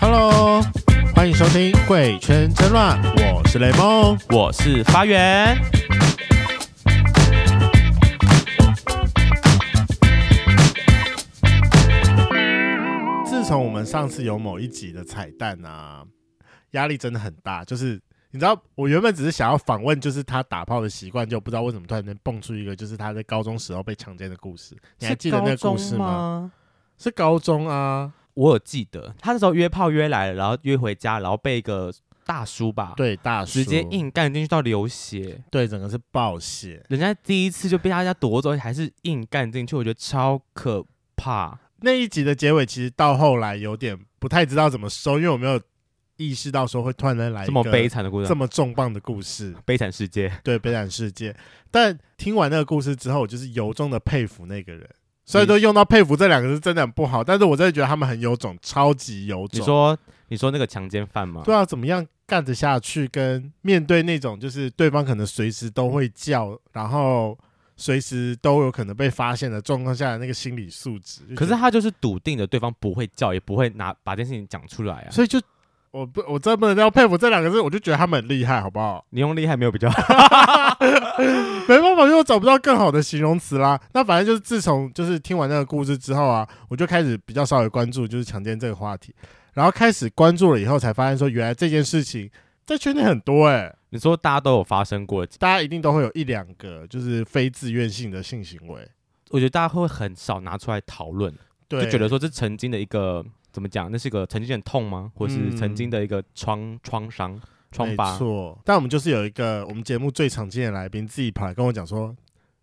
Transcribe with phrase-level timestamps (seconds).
[0.00, 0.62] Hello，
[1.14, 3.02] 欢迎收听《贵圈真乱》，
[3.34, 5.58] 我是雷梦，我是发源。
[13.24, 16.04] 自从我们上次有某一集的彩蛋啊，
[16.72, 17.64] 压力真的很大。
[17.64, 18.00] 就是
[18.36, 24.76] 你知道，我原本只是想要访问，就是他打炮的习惯，就不知道为什么突然间蹦出一个，就是他在高中时候被强奸的故事。
[24.98, 26.52] 你还记得那个故事吗？
[26.98, 28.12] 是高中啊。
[28.34, 31.90] 我有记得，他那时候约炮约来了，然后约回家，然后被一个
[32.26, 36.84] 大叔吧，对，大叔直接硬干进去到流血，对，整个是爆血。
[36.90, 40.84] 人家第一次就被大家夺走，还是硬干进去，我觉得超可
[41.16, 41.58] 怕。
[41.80, 45.58] 那一集的结尾其实到后来有点不太知道怎么收，因为我没有
[46.16, 51.34] 意识到说会突然间来这么悲惨的故事，这么重磅的故事，悲惨世界，对，悲惨世界。
[51.70, 54.88] 但听完那个故事之后，我就是由衷的佩服那个人。
[55.26, 59.60] 所以说用到佩服这两个字真的很不好，但是我真的觉得他们很有种，超级有种。
[59.60, 61.42] 你说，你说那个强奸犯吗？
[61.44, 63.08] 对啊，怎么样干得下去？
[63.08, 67.36] 跟面对那种就是对方可能随时都会叫，然后
[67.76, 71.22] 随时都有可能被发现的状况下的那个心理素质。
[71.34, 75.10] 可是他就是笃定的，对方不会叫，也不会拿把这件事情讲出来啊。
[75.10, 75.40] 所以就。
[75.96, 79.02] 我不，我真不能要佩服这两个字，我就觉得他们很厉害，好不好？
[79.10, 79.96] 你用厉害没有比较好，
[81.66, 83.80] 没办法，因为我找不到更好的形容词啦。
[83.94, 89.14] 那反正就是自从就是听完那个故事之后啊，我就开始比较稍微关注就是强奸这个话题，
[89.54, 92.30] 然后开始关注了以后，才发现说原来这件事情
[92.66, 93.76] 在圈内很多哎、欸。
[93.88, 98.86] 你说大家都有发生过，大家一定都会有一两个就是非自愿性的性行为，
[99.30, 101.34] 我觉得大家会很少拿出来讨论，
[101.66, 103.24] 对，就觉得说这曾经的一个。
[103.56, 103.90] 怎么讲？
[103.90, 105.10] 那是个曾经很痛吗？
[105.14, 107.40] 或是曾经的一个创创伤、
[107.72, 108.12] 创疤？
[108.12, 108.58] 没错。
[108.66, 112.14] 但我们就是有一个我们节目最常见的来宾，自己跑来跟我讲说，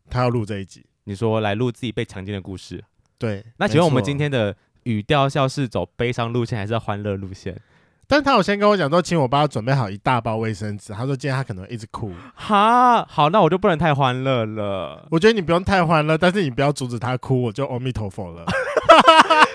[0.08, 0.86] 他要录这一集。
[1.05, 2.83] 你说来录自己被强奸的故事？
[3.17, 3.44] 对。
[3.58, 7.59] 那请问我们今天的语调像是走悲伤路线，还是欢乐路线？
[8.05, 10.93] 但他有先跟我讲说，请我帮他准备好一大包卫生纸。
[10.93, 12.11] 他说今天他可能一直哭。
[12.36, 15.08] 哈，好，那我就不能太欢乐了。
[15.09, 18.45] 我觉得你不用太欢乐，但是你不要阻止他哭，我就阿弥陀佛了。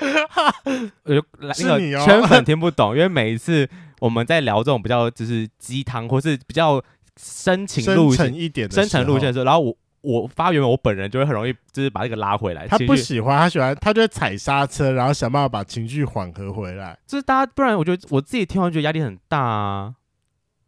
[1.05, 3.69] 我就那个圈粉听不懂，因为每一次
[4.01, 6.83] 我们在聊这种比较就是鸡汤或是比较
[7.21, 12.69] 深情路线一点的深层路线的时候，然后我我发原本我本人就会很容易就是把这个拉回来。
[12.69, 16.97] 他不喜欢，他喜欢，他就会踩刹车，然后想办法把情绪缓和回来。
[17.07, 19.95] 就是大家不然，我觉得我自己听完觉得压力很大啊，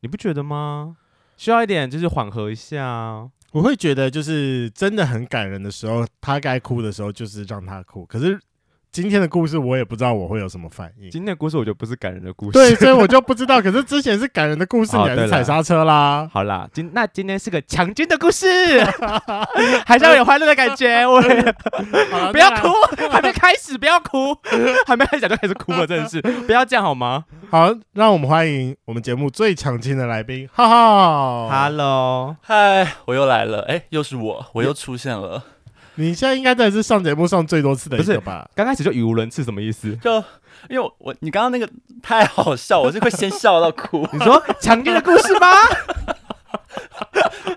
[0.01, 0.97] 你不觉得吗？
[1.37, 3.29] 需要一点就是缓和一下啊。
[3.53, 8.39] 我会觉得就是真的很感人的时候，他该哭的时候就是让他哭，可是。
[8.93, 11.09] 今天的故事我也不知道我会有什么反应。
[11.13, 13.63] 今天的故事我觉得不是感人的故事，对，所以我就 不知道。
[13.63, 16.29] 可是之前是感人的故事，你还是踩刹车啦。
[16.33, 18.83] 好啦，今那今天是个强奸的故事，
[19.87, 21.07] 还是要有欢乐的感觉。
[21.07, 21.23] 我
[22.33, 22.69] 不要哭，
[23.13, 24.37] 还没开始，不要哭，
[24.85, 27.25] 还没开始讲就开始哭了，真的是不要这样好吗？
[27.49, 31.49] 好，让我们欢迎我们节目最强劲的来宾，浩浩。
[31.49, 35.45] Hello，嗨，我又来了，哎、欸，又是我，我又出现了。
[36.01, 38.49] 你现在应该真的是上节目上最多次的一个吧？
[38.55, 39.95] 刚开始就语无伦次，什么意思？
[39.97, 40.17] 就
[40.71, 41.71] 因为我，你刚刚那个
[42.03, 44.09] 太好笑，我是会先笑到哭。
[44.13, 45.47] 你说强奸的故事吗？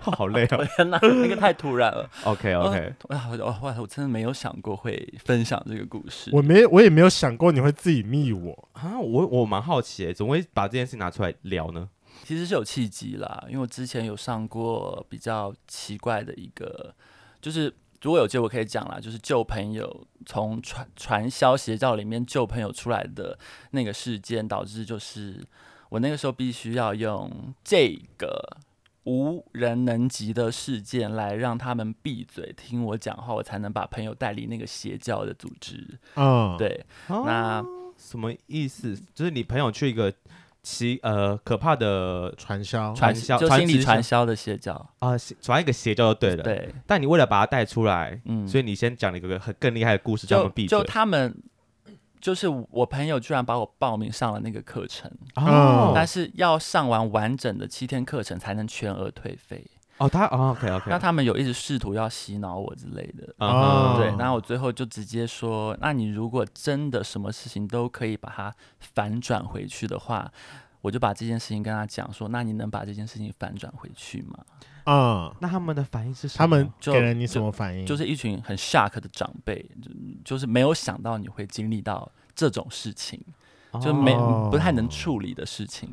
[0.02, 0.64] 好累哦！
[0.76, 2.08] 天哪，那个太突然了。
[2.24, 6.30] OK OK，啊，我我我真的没有想过会分享这个故事。
[6.32, 8.98] 我没，我也没有想过你会自己密我啊。
[9.00, 11.88] 我我蛮好奇，怎么会把这件事拿出来聊呢？
[12.24, 16.94] 其实是有契机啦，因为我之前有上过比较奇怪的一个，
[17.40, 17.72] 就是。
[18.04, 23.38] 如果有机会，我可以讲啦，就是救朋友从传传销邪教里面救朋友出来的
[23.70, 25.42] 那个事件，导致就是
[25.88, 28.58] 我那个时候必须要用这个
[29.04, 35.98] 无人能及的事件来让他们闭嘴，听我讲话，我才能把朋友带离那个邪教的组织。
[36.16, 37.64] 嗯，对，那
[37.96, 38.94] 什么意思？
[39.14, 40.12] 就是你朋友去一个。
[40.64, 45.10] 其呃可怕的传销，传销就心理传销的邪教啊，
[45.42, 46.42] 传一个邪教就对了。
[46.42, 50.78] 对，但你为了把它带出来，嗯，所以你先讲了一个很更厉害的故事，叫他们闭嘴。
[50.78, 51.36] 就他们，
[52.18, 59.62] 就是我朋友居然把我报名上了那个课程哦，但是要上完完整的七天课程才能全额退费。
[59.98, 70.30] 哦，他哦，OK OK， 那他们有一直试图要洗脑我之类的，哦，对，然后我最后就直接说，那你如果真的什么事情都可以把它反转回去的话，
[70.80, 74.38] 我就把这件事情跟他讲说，那你能把这件事情反转回去吗？
[74.86, 76.38] 嗯，那他们的反应是什么？
[76.38, 77.86] 他们给了你什么反应？
[77.86, 79.90] 就，就，就是一群很 shock 的长辈，就
[80.24, 83.18] 就是没有想到你会经历到这种事情，
[83.80, 84.12] 就没
[84.50, 85.88] 不太能处理的事情。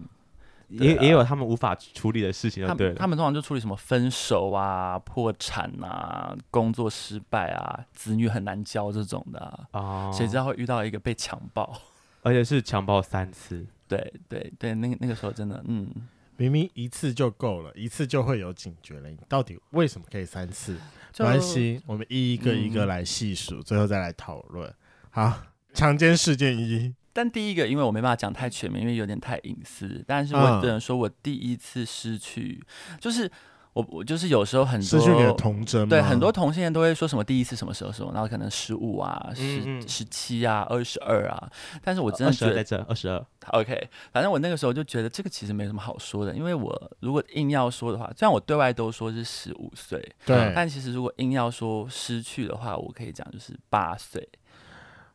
[0.72, 2.94] 也、啊也有他们无法处理的事情，他对了。
[2.94, 9.68] 们他们通常就处理什么分手啊、破产啊、工作失败啊、子女很难教这种的、啊。
[9.74, 11.72] 哦，谁知道会遇到一个被强暴？
[12.24, 15.90] 而且是强暴三次，对对对，那个那个时候真的，嗯，
[16.38, 19.10] 明明一次就够了，一次就会有警觉了。
[19.10, 20.74] 你到底为什么可以三次？
[21.18, 24.72] 没关系，我们一个一个来细数，最后再来讨论。
[25.10, 25.42] 好，
[25.74, 30.04] 强奸事件一，但第一个，因为我没办法讲太全面，因为有点太隐私。
[30.08, 32.64] 但是我只能说，我第一次失去，
[33.00, 33.30] 就是
[33.74, 35.88] 我我就是有时候很多失去你的童真？
[35.88, 41.50] 对，很多同性恋都会说什么第一次什么时候什么，然后可能十五啊、十十七啊、二十二啊。
[41.82, 54.28] 但是我真的觉得在这二十二，OK，反正我那个时候就觉得这个其实没什么好说的，因为我如果硬要说的话，虽然我对外都说是十五岁，对，但其实如果硬要说失去的话，我可以讲就是八岁，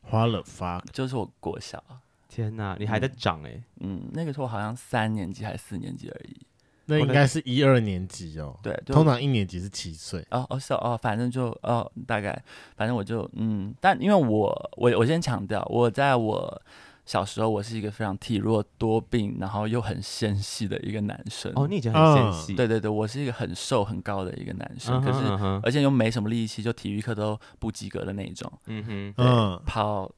[0.09, 1.83] 花了发，就是我国小。
[2.29, 6.37] 天哪，你还在长哎、嗯，那个时候好像三年级还是四年级而已。
[6.85, 8.57] 那应该是一二年级哦。
[8.63, 10.25] 对，通常一年级是七岁。
[10.31, 12.41] 哦哦是哦，反正就哦大概，
[12.77, 16.63] 反正我就嗯，但因为我我我先强调，我在我
[17.07, 21.53] 小时候我是一个非常体弱多病，然后又很纤细的一个男生。
[21.55, 28.53] 哦，你以前很纤细，对对对，我是一个很瘦很高的一个男生，嗯可是嗯而且又没什么力气，就体育课都不及格的那种。
[28.67, 30.11] 嗯哼，嗯，跑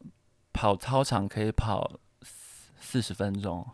[0.55, 1.90] 跑操场可以跑
[2.23, 3.64] 四四十分钟，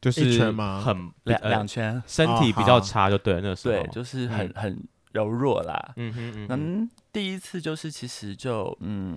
[0.00, 2.00] 就是一圈吗很两呃两圈。
[2.06, 5.94] 身体比较差，就对了，那个时候，对，就是很嗯很柔弱啦。
[5.96, 9.16] 嗯哼嗯哼，嗯，第一次就是其实就嗯，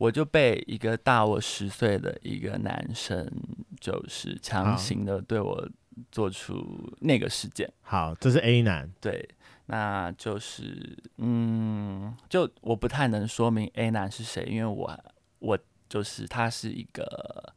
[0.00, 3.30] 我就被一个大我十岁的一个男生，
[3.78, 5.68] 就是强行的对我
[6.10, 7.70] 做出那个事件。
[7.82, 8.90] 好，这是 A 男。
[8.98, 9.28] 对，
[9.66, 14.98] 那就是嗯，就我不太能说明 A 男是谁，因为我
[15.38, 17.52] 我就是他是一个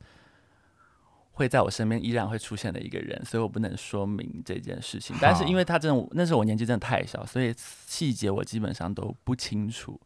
[1.32, 5.16] 会在我身边依然会出现的一个人，所以我不能说明这件事情。
[5.22, 9.98] 但是因为他真的那时候我年纪真的太小，所以细节我基本上都不清楚。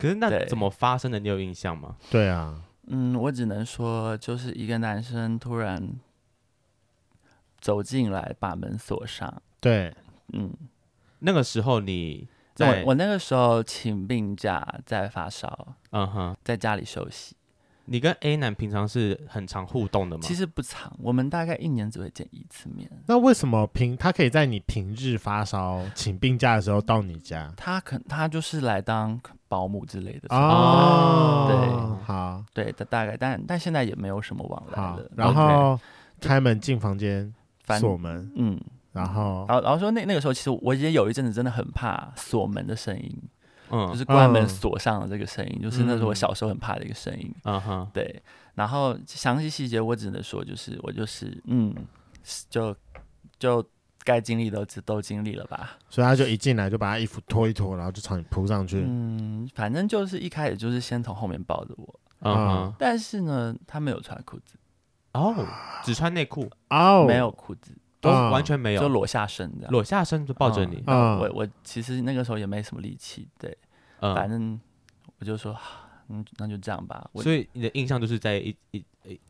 [0.00, 1.18] 可是那对怎么发生的？
[1.18, 1.96] 你有印象吗？
[2.10, 5.92] 对啊，嗯，我只能说就是一个男生突然
[7.60, 9.42] 走进来，把门锁上。
[9.60, 9.94] 对，
[10.32, 10.52] 嗯，
[11.20, 12.26] 那个时候你
[12.56, 17.36] 那在我我那个时候请病假，在发烧，嗯哼，在家里休息。
[17.92, 20.22] 你跟 A 男平常是很常互动的吗？
[20.22, 22.88] 其实不常，我们大概一年只会见一次面。
[23.06, 27.52] 那为什么平他可以在你平日发烧请病假的时候到你家？
[27.56, 35.76] 他可他就是来当保姆之类的哦，对好，对他大概，但但现在也没有什么往来好了。，然后
[36.20, 37.34] 开门进房间
[37.64, 38.56] 反锁门，嗯，
[38.92, 43.20] 然后然后然后说那那个时候，其实我也有一阵子真的很怕锁门的声音，
[43.70, 43.88] 嗯。
[43.88, 44.48] 就是关门嗯。
[44.48, 47.34] 锁上的这个声音，就是那是我小时候很怕的一个声音。
[47.44, 48.22] 嗯哼，对，
[48.54, 51.74] 然后详细细节我只能说，就是我就是嗯，
[52.48, 52.74] 就
[53.38, 53.64] 就
[54.04, 55.78] 该经历的都都经历了吧。
[55.88, 58.82] 所以他就一进来就把他衣服脱一脱，然后就朝你扑上去。
[58.86, 64.56] 嗯，反正就是一开始就是先从后面抱着我，嗯哼，但是呢，他没有穿裤子，
[65.12, 65.34] 哦，
[65.84, 69.72] 只穿内裤，哦，没有裤子，都嗯完全没有，就裸下身这样。
[69.72, 73.56] 裸下身就抱着你，我我其实那个时候也没什么力气，对，
[74.00, 74.60] 反嗯，正
[75.18, 75.56] 我就说，
[76.08, 77.08] 嗯，那就这样吧。
[77.12, 79.20] 我所以你的印象就是在一一一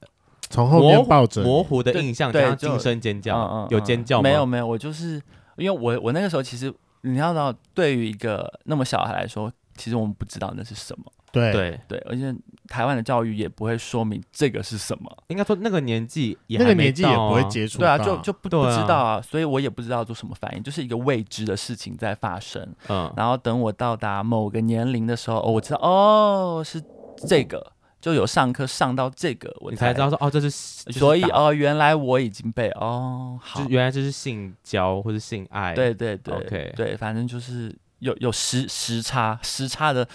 [0.48, 4.22] 从后面抱着你模糊的印象，对就加上惊声尖叫，嗯嗯嗯有尖叫吗？
[4.22, 5.20] 没有没有，我就是
[5.56, 11.52] 因为我我那个时候其实你要知道，对于一个那么小孩来说，其实我们不知道那是什么，对。
[11.52, 12.34] 对，对，而且
[12.68, 22.62] 台湾的教育也不会说明这个是什么，应该说那个年纪也那个还没年纪也不会接触对啊，就就不不知道啊，所以我也不知道做什么反应，就是一个未知的事情在发生。
[22.88, 26.82] 嗯，然后等我到达某个年龄的时候，哦，我知道哦是
[27.26, 30.50] 这个，就有上课上到这个，我你才知道说哦，这是
[30.86, 33.62] 就是所以哦，原来我已经被哦，好。
[33.62, 40.06] 就，原来这是性交或者性爱，对对对 OK 对，反正就是有有时时差，时差的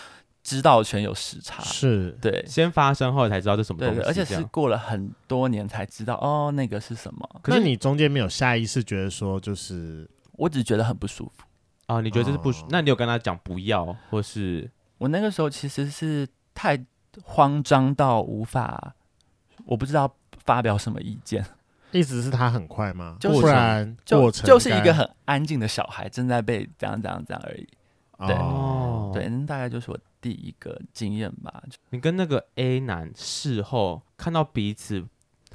[0.45, 7.27] 知道权有时差，是对先发生后才知道这是什么东西，而且是过了很多年才知道哦，那个是什么。
[7.41, 11.43] 可是你中间没有下意识觉得说，就是我只觉得很不舒服。
[11.87, 12.67] 哦，你觉得这是不舒哦？
[12.69, 16.79] 那你有跟他讲不要，或是我那个时候其实是太
[17.23, 18.93] 慌张到无法，
[19.65, 21.43] 我不知道发表什么意见，
[21.91, 23.17] 意思是他很快吗？
[23.19, 27.67] 就是不然就就是一个很安静的小孩正在被怎样怎样怎样而已。
[28.19, 31.63] 对哦，对，那大概就是我第一个经验吧。
[31.89, 35.03] 你跟那个 A 男事后看到彼此，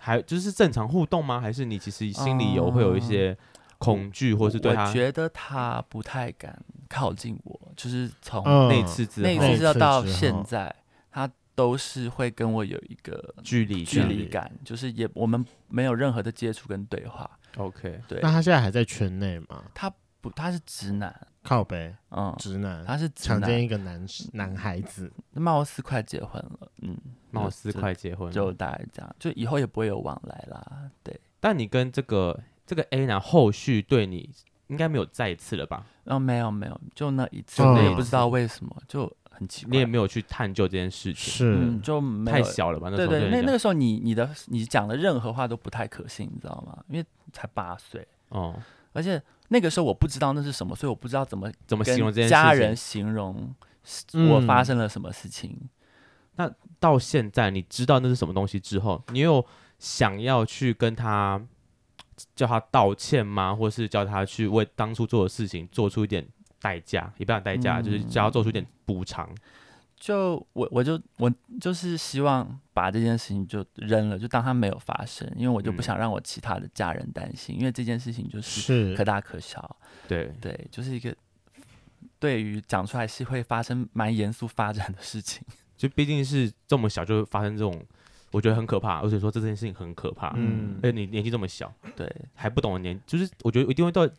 [0.01, 1.41] 还就是正常互动吗？
[1.41, 3.37] 还是你其实心里有会有一些
[3.79, 10.75] 恐惧，或是对他我觉得他不太敢靠近我，就是从嗯那次之后，那次次要到现在，
[11.11, 17.31] 他都是会跟我有一个距离距离感，就是也我们没有任何的接触跟对话。
[17.57, 19.65] OK，对，那他现在还在圈内吗？
[19.75, 26.97] 他不，他是直男，靠北，嗯，直男，他是直强奸男，一个男男孩子，貌似快结婚了，嗯，
[27.31, 30.91] 貌似快结婚了，就大概这样，就以后也不会有往来啦。
[31.03, 34.29] 对，但你跟这个这个 A 男后续对你
[34.69, 35.85] 应该没有再一次了吧？
[36.05, 39.71] 然后没有没有，就那一次，就那我也不知道为什么，就很奇怪。
[39.71, 42.45] 你也没有去探究这件事情，是嗯，就没太有。
[42.45, 42.89] 小了吧？
[42.91, 46.85] 那时对对，那那个时候你你的你讲的任何话都不太可信，你知道吗？
[46.89, 48.55] 因为才八岁，哦，
[48.93, 49.21] 而且
[49.53, 52.31] 那个时候我不知道那是什么，所以我不知道怎么怎么形容这件事情？
[52.31, 53.53] 家人形容
[54.13, 55.59] 嗯我发生了什么事情。
[56.37, 59.45] 那到现在你知道那是什么东西之后，你有
[59.79, 61.41] 想要去跟他
[62.35, 63.55] 叫他道歉吗？
[63.55, 66.27] 或是叫他去为当初做的事情做出一点
[66.61, 67.13] 代价？
[67.19, 69.29] 也不讲代价，嗯就是只要做出一点补偿。
[70.01, 71.31] 就我我就我
[71.61, 79.77] 就是希望把这件事情就扔了，就当它没有发生，因为我就不嗯想让我其他的家人担心，因为这件事情就是是可大可小，
[80.09, 81.15] 对，对，就是一个
[82.19, 85.43] 对于讲出来是会发生蛮严肃发展的事情。
[85.77, 87.79] 就毕竟是这么小就发生这种，
[88.33, 89.01] 我觉得很可怕。
[89.01, 94.11] 而且说这件事情很可怕，嗯而且你年纪这么小，对，还不懂得年，就是我觉得一定会对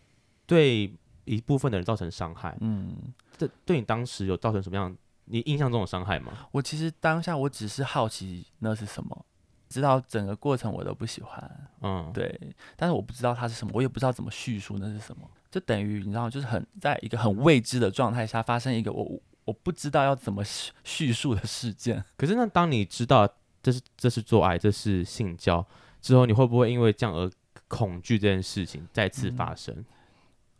[0.45, 0.93] 对
[1.25, 2.55] 一部分的人造成伤害。
[2.61, 2.95] 嗯，
[3.37, 6.31] 这对你当时有造成什么样你印象中的伤害吗？
[6.51, 9.25] 我其实当下我只是好奇那是什么，
[9.69, 12.39] 知道整个过程我都不喜欢，嗯，对，
[12.75, 22.03] 但是我不知道它是什么，我也不知道怎么叙述那是什么，就等于你知道，就是很在一个很未知的状态下发生一个我我我不知道要怎么叙叙述的事件。
[22.17, 23.27] 可是那当你知道
[23.63, 25.65] 这是这是做爱，这是性交
[26.01, 27.31] 之后，你会不会因为这样而
[27.67, 29.73] 恐惧这件事情再次发生？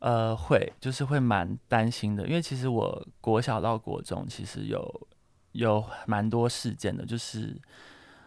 [0.02, 5.08] 呃，会，就是会蛮担心的，因为其实我国小到国中其实有
[5.52, 7.56] 有蛮多事件的，就是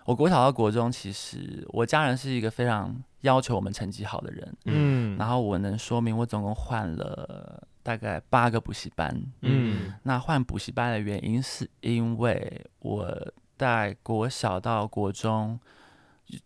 [0.04, 9.92] 我国小到国中，其实我家人是一个非常要求我们成绩好的人，嗯，然后我能说明我总共换了大概八个补习班，嗯。
[10.04, 15.58] 那换补习班的原因是因为我在国小到国中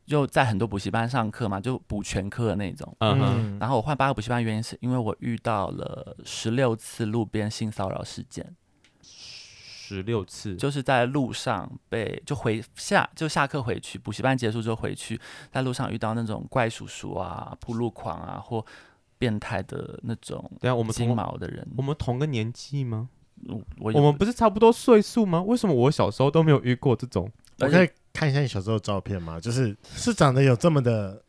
[0.06, 2.94] 就在很多补习班上课嘛，就补全科的那种。
[2.98, 8.54] 嗯哼，然后我换八个补习班原因是因为我遇到了十六次路边性骚扰事件，
[9.02, 15.18] 十六次，就是在路上被就回下就下课回去，补习班结束之后回去，
[15.50, 18.64] 在路上遇到那种怪叔叔啊、铺路狂啊或
[19.16, 23.08] 变态的那种等一下我们金同毛的人，我们同个年纪吗？
[23.46, 25.40] 我我我们不是差不多岁数吗？
[25.40, 27.30] 为什么我小时候都没有遇过这种？
[27.60, 29.38] 我可以看一下你小时候的照片吗？
[29.40, 31.22] 就是是长得有这么的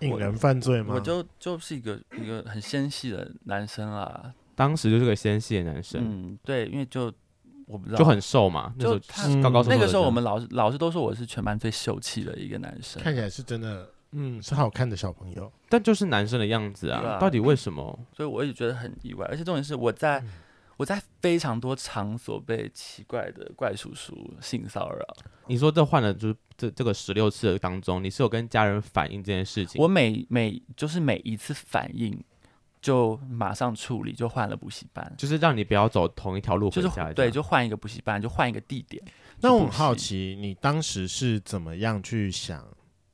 [0.00, 0.94] 引人犯罪吗？
[0.94, 7.12] 我就就是一个一个很纤细的男生啦，当时就是个纤细的男生，嗯，对，因为就
[7.66, 15.52] 我不知道，就很瘦嘛，那时候就他高高瘦瘦的那个时候我们老师老师都说我是全班最秀气的一个男生，看起来是真的，嗯，是好看的小朋友。
[15.68, 17.98] 但就是男生的样子对啊，啊到底为什么？
[18.16, 20.28] 所以我也觉得很意外，而且重点是我在、嗯
[20.76, 25.16] 我在非常多场所被奇怪的怪叔叔性骚扰，
[25.46, 29.80] 你说这换了就是这这个十六次的当中，你是有跟家人反映这件事情？
[29.80, 32.22] 我每每就是每一次反应
[32.80, 39.02] 就马上处理，就换了补习班，就是让你不要走同一条路回就是，对，就换一个补习班，就换一个地点。
[39.40, 42.66] 那我很好奇，你当时是怎么样去想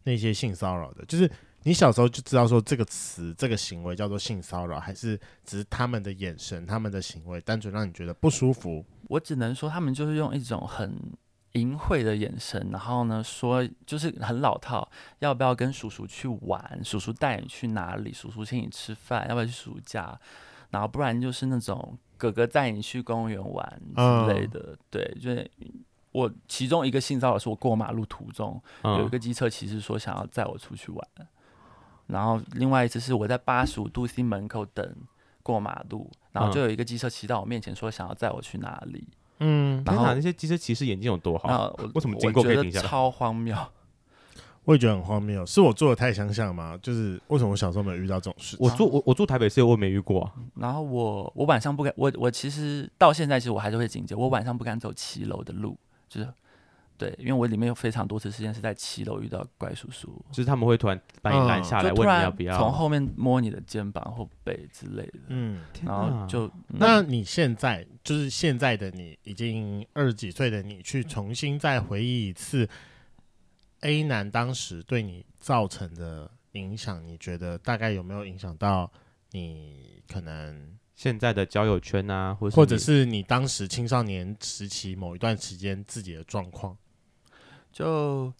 [0.04, 1.04] 那些性骚扰的？
[1.06, 1.30] 就是
[1.64, 8.84] 你小时候就知道说这个词、这个行为叫做性骚扰，还是只是他们的眼神、他们的行为单纯让你觉得不舒服？
[9.08, 10.96] 我只能说，他们就是用一种很
[11.52, 14.88] 淫秽的眼神，然后呢说就是很老套，
[15.20, 16.80] 要不要跟叔叔去玩？
[16.82, 18.12] 叔叔带你去哪里？
[18.12, 20.18] 叔叔请你吃饭，要不要去叔叔家？
[20.70, 24.76] 然后不然就是那种哥哥带你去公园玩之类的。
[24.90, 25.48] 对，就是
[26.10, 31.08] 我其中一个性骚扰是我过马路途中、嗯有一个机车骑士说想要载我出去玩，
[32.12, 34.94] 然后另外一次是我在八十五度 C 门口等
[35.42, 39.08] 过马路，然后就有一个机车骑到我面前说想要载我去哪里。
[39.38, 41.68] 嗯，然后天哪那些机车骑士眼睛有多然好？
[41.68, 43.56] 后 我为什么经过可以停下来超荒谬。
[44.64, 46.78] 我也觉得很荒谬，是我做的太相像吗？
[46.80, 48.64] 就是为什么我小时候没有遇到这种事情？
[48.64, 50.32] 我住我我住台北市，我也没遇过啊。
[50.54, 55.76] 然后我我晚上不敢，我我其实到现在其实我还是会警戒，我晚上不敢走骑楼的路，
[56.08, 56.32] 就是
[57.02, 62.56] 对，因为我里面有非常多次时间是在七楼遇到怪叔叔，就是他们会突然把你拦下来，问你要不要。
[62.56, 72.68] 从后面摸你的肩膀或背之类的，嗯，然后就那你现在就是现在的你，已经二十几岁的你，去重新再回忆一次
[73.80, 78.88] A 男当时对你造成的影响，你觉得大概有没有影响到
[79.32, 86.76] 你可能，现在的交友圈啊，或是你或者是你当时青少年时期某一段时间自己的状况？
[87.72, 88.32] 就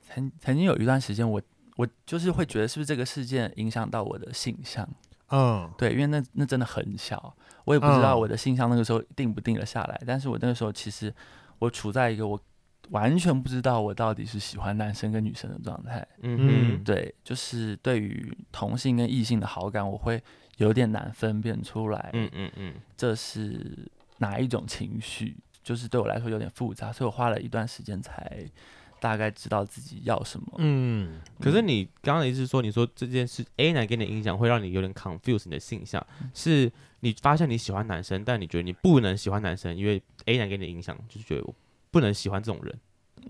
[0.00, 1.40] 曾曾经有一段时间，我
[1.76, 4.88] 我就是会觉得是不是这个事件影响到我的性向？
[5.30, 9.94] 嗯，对，因为那那真的很小，我也不知道我的性向那个时候定不定了下来。
[10.00, 11.14] 嗯、但是我那个时候其实
[11.58, 12.40] 我处在一个我
[12.88, 16.06] 完全不知道我到底是喜欢男生跟女生的状态。
[16.22, 20.22] 嗯嗯，对，就是对于同性跟异性的好感，我会
[20.56, 22.10] 有点难分辨出来。
[22.14, 23.86] 嗯嗯嗯，这是
[24.16, 25.36] 哪一种情绪？
[25.68, 28.42] 就是对我来说有点复杂，所以我花了一段时间才
[28.98, 30.46] 大概知道自己要什么。
[30.56, 41.54] 嗯，可是你刚刚的意思是说，你说这件事 A 男给你的影响会让你有点 confuse 你的性向，嗯、是你发现你喜欢男生，但你觉得你不能喜欢男生，因为 A 男给你的影响就是觉得我
[41.90, 42.74] 不能喜欢这种人。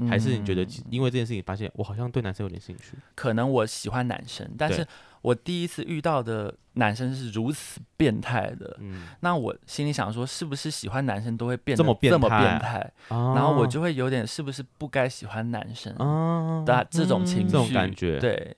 [0.08, 2.92] 还是你觉得，因为这件事情发现我好像对男生有点兴趣？
[3.16, 4.86] 可能我喜欢男生，但是
[5.22, 8.76] 我第一次遇到的男生是如此变态的。
[8.80, 12.12] 嗯，那我心里想说，是不是喜欢男生都会变得这么变
[12.58, 12.92] 态？
[13.08, 15.94] 然后我就会有点是不是不该喜欢男生
[16.64, 18.56] 的这种情绪，这种感觉，对，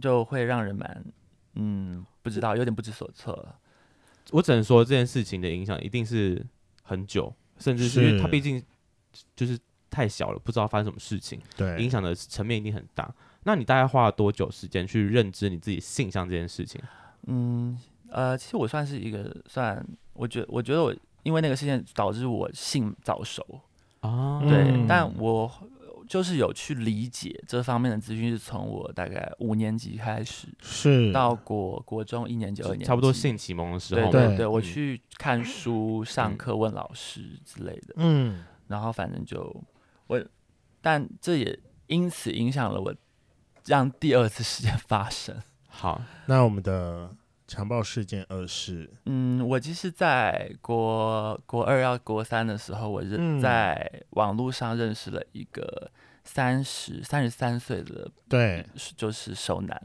[0.00, 1.04] 就会让人蛮
[1.54, 3.56] 嗯不知道，有点不知所措了。
[4.30, 6.44] 我只能说这件事情的影响一定是
[6.82, 8.62] 很久，甚至是因为他毕竟
[9.34, 9.58] 就是。
[9.88, 13.10] 太小了，不知道发生什么事情，对，影响的层面一定很大。
[13.46, 16.82] 那你大概花了多久时间去认知你自己性向这件事情？
[17.28, 17.78] 嗯，
[18.10, 23.60] 呃，其实我算是一个算，我觉我觉得我因为那个事件导致我性早熟
[24.00, 25.48] 啊，对，嗯、但我
[26.08, 39.64] 就是有去理解这方面的资讯，是从我大概五年级开始，是到国国中一年级、二年级，差不多性启蒙的时候，对对对，我去看书、上课、问老师之类的，嗯，然后反正就。
[40.08, 40.24] 我，
[40.80, 42.94] 但这也因此影响了我，
[43.66, 45.36] 让第二次事件发生。
[45.68, 47.10] 好，那我们的
[47.46, 55.90] 强暴事件二是，嗯，我其实，在国国二要国三的时候，我认在网络上认识了一个
[56.24, 59.80] 三十三十三岁的，对，就是熟男，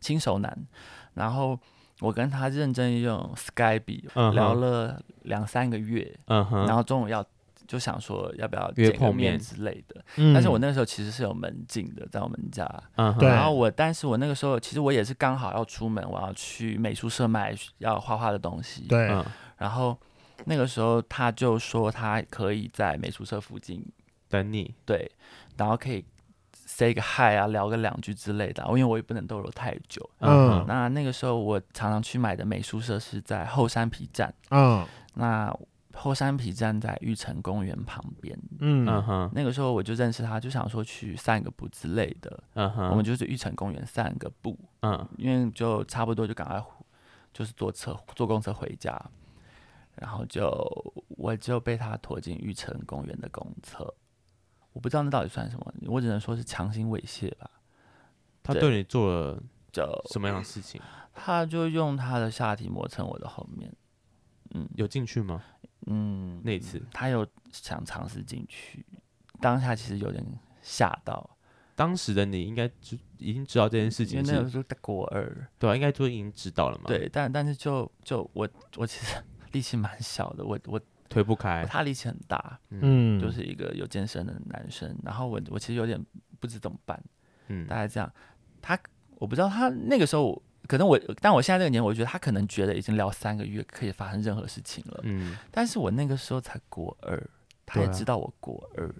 [0.00, 0.66] 轻熟男。
[1.12, 1.58] 然后
[2.00, 4.32] 我跟他认真用 Skype、uh.
[4.32, 6.66] 聊了两三个月，uh.
[6.66, 7.24] 然后中午要。
[7.66, 10.04] 就想说要不要见个面之类的，
[10.34, 12.68] 但是我那个时候其实是有门禁的，在我们家。
[12.96, 18.82] 嗯然后我，但是我那个时候其实我也是刚好要出门，我要去美术社买要画画的东西。
[18.82, 19.10] 对。
[19.56, 19.98] 然后
[20.44, 23.84] 那个时候他就说他可以在美术社附近
[24.28, 24.74] 等你。
[24.84, 25.10] 对。
[25.56, 26.04] 然后可以
[26.52, 30.08] say 个 hi 啊，聊个两句之类的，因为我也不能逗留太久。
[30.20, 30.64] 嗯。
[30.68, 34.32] 那那个时候我常常去买的美术社是在后山皮站。
[34.50, 34.86] 嗯。
[35.14, 35.56] 那。
[35.94, 38.84] 后山皮站在玉成公园旁边，嗯。
[39.32, 46.62] 那个时候我就认识他，就想说去散个步之类的，嗯哼，我们就是玉成公园散个步，嗯，因为就差不多就赶快
[47.32, 49.00] 就是坐车坐公车回家，
[49.96, 50.48] 然后就
[51.08, 53.94] 我就被他拖进玉成公园的公厕，
[54.72, 57.50] 我不知道那到底算什么，我只能说是强行猥亵吧。
[58.42, 58.76] 他对。
[58.76, 60.80] 你做了就什么样的事情？
[61.12, 63.72] 他就用他的下体磨蹭我的后面，
[64.50, 65.42] 嗯，有进去吗？
[65.86, 68.84] 嗯，那次他有想尝试进去，
[69.40, 70.24] 当下其实有点
[70.62, 71.28] 吓到。
[71.76, 76.84] 当时的你应该知已经知道这件事情，因为那个时候在国二，对啊，应该就已经知道了嘛。
[76.86, 79.16] 对，但但是就就我我其实
[79.52, 86.00] 力气蛮小的，我我推不开，他力气很大，嗯，就是一个有健身的男生，然后我我其实有点
[86.38, 87.02] 不知怎么办，
[87.48, 88.10] 嗯，大概这样。
[88.62, 88.78] 他
[89.16, 90.40] 我不知道他那个时候。
[90.66, 95.00] 可能我，但我现在这个年，我觉得他可能觉得已经聊三个月可以发生任何事情了。
[95.02, 97.22] 嗯，但是我那个时候才国二，
[97.66, 98.94] 他也知道我国二，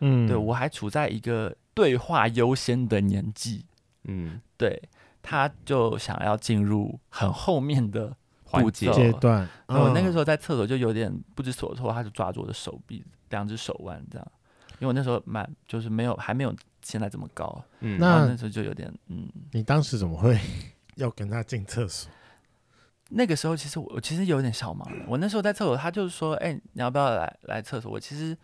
[0.00, 3.66] 嗯，对，我还处在一个对话优先的年纪，
[4.04, 4.80] 嗯，对，
[5.20, 9.48] 他就想要进入很后面的环节阶段。
[9.66, 14.32] 我那个时候在厕所就有点不知所措，他就抓住我的手臂，两只手腕这样，
[14.74, 20.38] 因为我那时候蛮就是没有还没有现在这么高，嗯，那那时候就有点嗯，你当时怎么会？
[20.98, 22.10] 要跟他进厕所，
[23.08, 24.86] 那个时候其实我其实有点小忙。
[25.06, 28.36] 我那时候在厕所，他就是说：“哎、欸，你要不要来来厕所？”我其实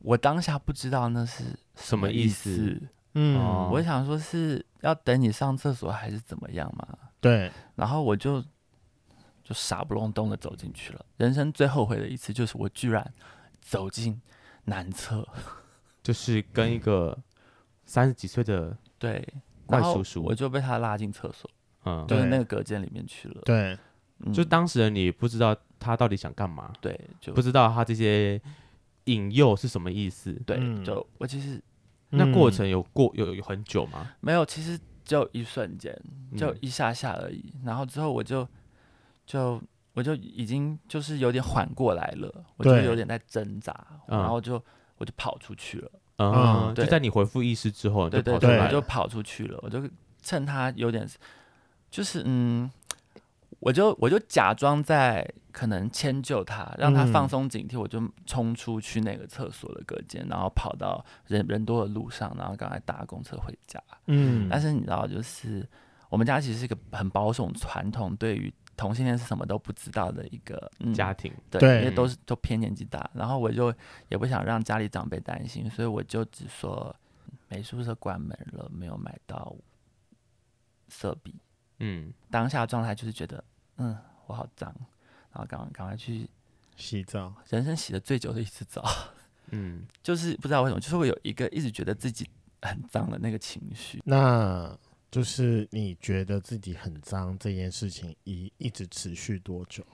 [0.00, 1.44] 我当下不知道那是
[1.76, 2.50] 什么意思。
[2.50, 3.38] 意思嗯，
[3.72, 6.86] 我想说是要等你上厕所还是怎么样嘛？
[7.20, 7.50] 对。
[7.74, 8.40] 然后我就
[9.42, 11.04] 就傻不隆咚的走进去了。
[11.16, 13.14] 人生最后悔的一次就是我居然
[13.60, 14.20] 走进
[14.64, 15.26] 男厕，
[16.02, 17.16] 就是跟一个
[17.84, 19.26] 三十几岁的对
[19.66, 21.50] 怪叔叔，我就被他拉进厕所。
[21.84, 23.40] 嗯，就是那个隔间里面去了。
[23.44, 23.76] 对，
[24.20, 28.40] 嗯、就当时的你不知道他到底想干嘛，对，就不知道他这些
[29.04, 30.32] 引诱是什么意思。
[30.46, 31.62] 对，嗯、就我其实
[32.10, 34.12] 那过程有过有有很久吗？
[34.20, 35.96] 没有，其实就一瞬间，
[36.36, 37.52] 就一下下而已。
[37.56, 38.46] 嗯、然后之后我就
[39.26, 39.60] 就
[39.94, 43.72] 我就已经就是有点缓过来了，我就有点在挣扎，
[44.08, 44.62] 嗯、然后就
[44.98, 45.90] 我就跑出去了。
[46.22, 49.82] 嗯，就在你回复意识之后，对对对，就跑出去了，我就
[50.20, 51.08] 趁他有点，
[51.90, 52.70] 就是嗯，
[53.58, 63.82] 我就我就假装在可能迁就他，让他放松警惕，我就冲出去那个厕所的隔间，然后跑到人人多的路上，然后赶快搭公车回家。
[64.06, 65.68] 嗯，但是你知道，就是
[66.08, 73.74] 我们家其实是一个很保守传统，对于同性恋是什么都不知道的一个、嗯、家庭，对，对因为都是都偏年纪大，然后我就
[74.08, 76.94] 也不想让家里长辈担心，所以我就只说
[77.48, 79.54] 美术社关门了，没有买到
[80.88, 81.34] 色笔。
[81.80, 83.42] 嗯，当下状态就是觉得，
[83.76, 84.72] 嗯，我好脏，
[85.32, 86.28] 然后赶快赶快去
[86.76, 88.84] 洗澡，人生洗的最久的一次澡，
[89.50, 92.28] 嗯， 就是不知道为什么，就是会有一个一直觉得自己
[92.62, 94.00] 很脏的那个情绪。
[94.04, 94.78] 那
[95.10, 99.84] 就是你觉得自己很脏这件事情一一直持续多久？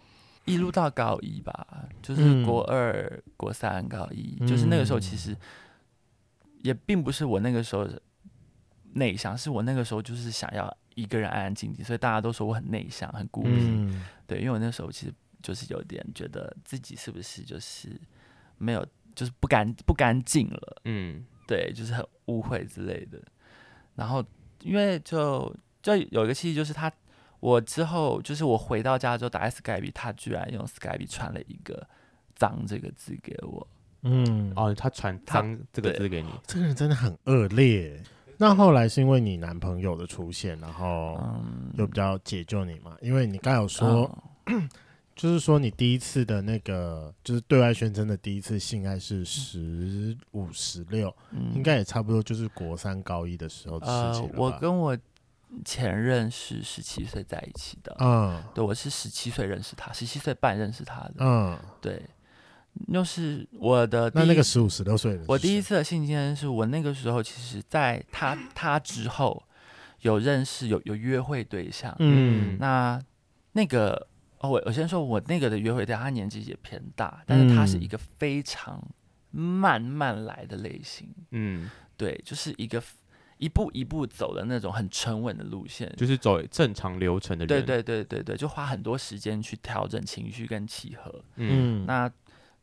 [0.44, 5.36] 一路到高一吧，就是国二、嗯、国三、高一，就是那个时候，其实
[6.62, 7.88] 也并不是我那个时候
[8.92, 13.50] 内向，是我那个时候就是想要一个人安安静静，所以大家都说我很内向、很孤僻。
[13.52, 18.00] 嗯、对，因为我那时候其实就是有点觉得自己是不是就是
[18.58, 20.82] 没有，就是不干不干净了。
[20.86, 23.22] 嗯，对，就是很污秽之类的。
[23.94, 24.24] 然后。
[24.62, 26.90] 因为就就有一个契机，就是他，
[27.38, 31.86] 我之后就是我回到家之后打 Skype，他居然用 Skype 传了一个
[32.34, 33.68] “脏”这个字给我。
[34.02, 38.02] 嗯，哦，他传“脏”这个字给你，这个人真的很恶劣。
[38.38, 41.18] 那后来是因为你男朋友的出现，然后
[41.74, 42.96] 又比较解救你嘛？
[43.00, 44.10] 因为你刚有说。
[44.46, 44.68] 嗯
[45.16, 51.10] 就是说，你第一次的那个，就是对外宣称的第一次性爱是十五、十六，
[51.54, 54.28] 应该也差不多就是国三、高一的时候的事情？
[54.28, 54.94] 呃，我跟我
[55.64, 62.02] 前任是十七岁在一起的，嗯，对，我是十七岁认识他，十七岁半认识他的，嗯，对，
[62.88, 69.42] 又是我的那那个十五、十六岁的，我第一次的性经验是我那个时候，其实在他他之后
[70.00, 73.00] 有认识有有约会对象，嗯，那
[73.52, 74.08] 那个。
[74.40, 78.86] 哦，我我先说，我那个的约会对象，他年纪也偏大，但是他是一个非常
[79.30, 82.80] 慢慢来的类型，嗯，对，就是一个
[83.38, 92.06] 一步一步走的那种很沉稳的路线，就是走正常流程的人，对对对对对，就花很多时间去调整情绪跟契合，嗯，那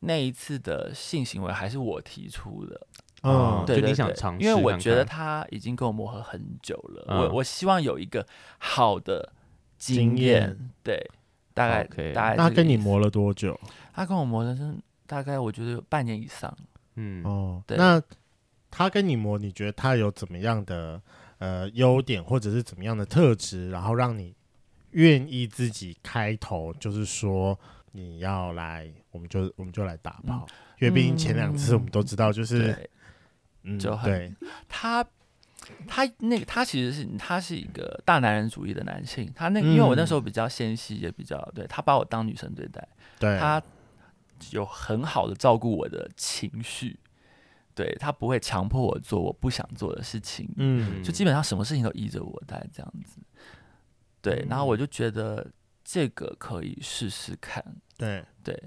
[0.04, 2.88] 那一次的性行为还是我提出的，
[3.24, 8.26] 嗯，对，就你想尝试看看，因为我觉得他已经跟我磨合很久了，嗯、我我希望有一个
[8.58, 9.34] 好的
[9.78, 11.10] 经验，对。
[11.56, 13.56] 大概，okay, 大概那他跟你磨了多久？
[13.94, 16.52] 他跟我磨的是大概，我觉得有半年以上。
[16.96, 17.78] 嗯，哦，对。
[17.78, 18.02] 那
[18.72, 21.00] 他跟你磨，你觉得他有怎么样的
[21.38, 24.36] 呃优点，或者是怎么样的特质，然后让你
[24.94, 27.56] 愿意自己开头，就是说
[27.92, 30.45] 你要来，我们就我们就来打炮。
[30.49, 32.89] 嗯、因为毕竟前两次我们都知道，就是
[33.63, 34.34] 嗯，就很对
[34.67, 35.06] 他。
[35.88, 39.32] 他那个，他其实是他是一个大男人主义的男性。
[39.34, 42.86] 他那个，因为我那时候比较纤细，也比较对他把我当女生对待。
[43.17, 43.63] 对，他
[44.52, 46.99] 有很好的照顾我的情绪，
[47.73, 50.49] 对他不会强迫我做我不想做的事情。
[50.58, 53.21] 嗯，就基本上什么事情都依着我，带这样子。
[54.21, 55.49] 对，然后我就觉得
[55.82, 57.63] 这个可以试试看。
[57.97, 58.62] 对对，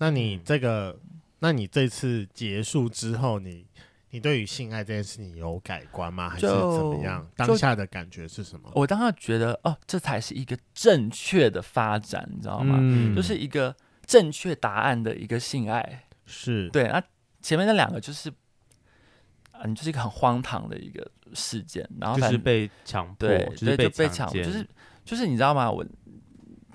[0.00, 0.98] 那你这个，
[1.38, 3.64] 那你这次结束之后，你。
[4.12, 6.28] 你对于性爱这件事情有改观吗？
[6.28, 7.24] 还是怎么样？
[7.36, 8.68] 当下的感觉是什么？
[8.74, 12.76] 我当下觉得，哦，这才是一个正确的发展，你知道吗？
[12.80, 13.72] 嗯、就是一个
[14.04, 16.02] 正确答案的一个性爱。
[16.26, 17.00] 是对，那
[17.40, 18.28] 前面那两个就是，
[19.52, 24.66] 啊，你就是一个很荒唐的一个事件，然后就是被强迫，对，就是被强迫，就是
[25.04, 25.70] 就是你知道吗？
[25.70, 25.86] 我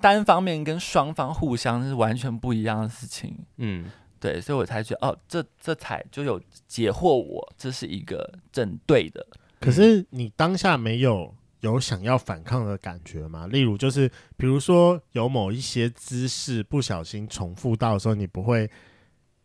[0.06, 3.36] 单方面跟双方互相是完全不一样的事情。
[3.56, 3.90] 嗯。
[4.18, 9.24] 对，所以我才觉得哦，这这才就有解惑我，这是一个正对的。
[9.60, 13.46] 可是你当下没有有想要反抗的感觉吗？
[13.48, 18.68] 例如，就是比如说有某一些姿势不小心重复到的时候，你不会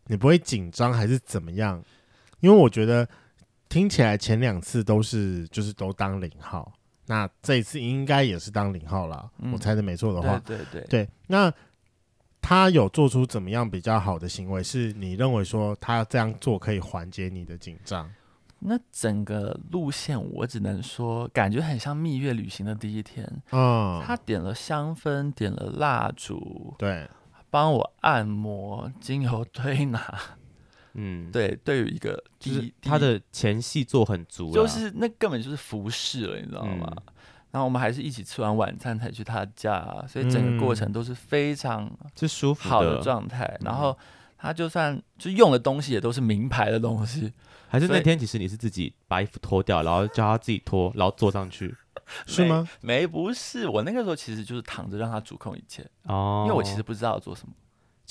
[0.06, 1.84] 你不会紧张还是怎么样？
[2.40, 3.06] 因为我觉得
[3.68, 6.72] 听起来前两次都是就是都当零号，
[7.06, 9.30] 那这一次应该也是当零号啦。
[9.38, 11.52] 嗯、我猜的没错的话，对对对，对那。
[12.44, 14.60] 他有做出怎么样比较好的行为？
[14.60, 18.10] 是你认为说他这样做可以缓解你的紧张？
[18.58, 23.24] 那整个路线我只能说，感觉很像蜜月旅行的第一天。
[23.52, 27.08] 嗯，他点了香氛，点了蜡烛，对，
[27.48, 30.20] 帮我按摩，精油推拿。
[30.94, 36.92] 嗯，对，对于一个就是他的前戏做很足，就是那根本就是服侍了，你知道吗？
[36.96, 37.02] 嗯。
[37.52, 43.58] 然后我们还是一起吃完晚餐才去他家，所以整个过程都是非常是舒服好的状态。
[43.60, 43.94] 然后
[44.38, 47.30] 他就算就用的东西也都是名牌的东西，
[47.68, 51.74] 还是那天其实你是自己把衣服脱掉，然后叫他自己脱，然后坐上去，
[52.26, 52.66] 是吗？
[52.80, 57.52] 没，不是，我那个时候其实就是躺着让他主控一切哦，因为我其实不知道要做什么。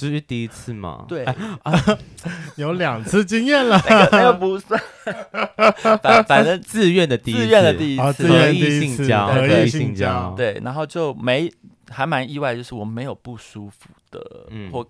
[0.02, 1.06] 这是第一次吗？
[1.08, 1.74] 对，哎啊、
[2.58, 4.82] 有两次经验了，那个那个不算，
[6.02, 11.52] 反反正自愿的第一次，自愿的第一次，合意性交，合意性交，对，然后就没
[11.90, 14.84] 还蛮意外，就是我没有不舒服的或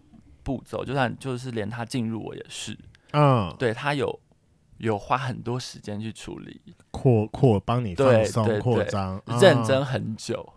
[0.43, 2.77] 步骤，就算就是连他进入我也是，
[3.11, 4.17] 嗯，对他有
[4.77, 6.61] 有花很多时间去处理。
[6.89, 10.47] 扩扩帮你放松扩张，认真很久，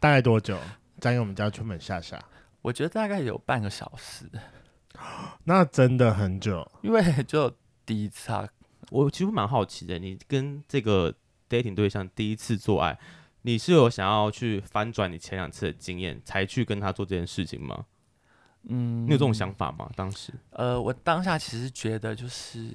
[0.00, 0.58] 大概多久？
[1.00, 2.18] 再给我们家春本夏夏。
[2.64, 4.24] 我觉得大概有半个小时，
[5.44, 8.48] 那真的很久，因为 就第一次啊。
[8.88, 11.14] 我其实蛮好奇的，你跟这个
[11.46, 12.98] dating 对象第一次做爱，
[13.42, 17.84] 你是有想要去翻转你前两次的经验，才去跟他做这件事情吗？
[18.62, 19.90] 嗯，你有这种想法吗？
[19.94, 20.32] 当时？
[20.48, 22.74] 呃，我当下其实觉得，就是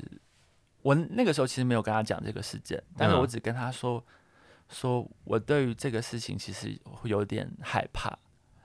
[0.84, 4.14] 我那个时候其实没有跟他讲这个事件，但是我只跟他说，嗯、
[4.70, 8.16] 说我对于这个事情其实会有点害怕。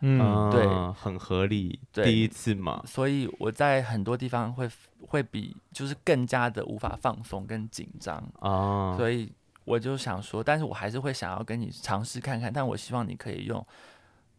[0.06, 4.68] 嗯，对，很合理，对，第一次嘛，所以我在很多地方会
[5.06, 9.32] 会比就是更加的无法放松跟紧张啊，所以
[9.64, 13.66] 我就想说，但是我还是会想要跟你尝试看看，但我希望你可以用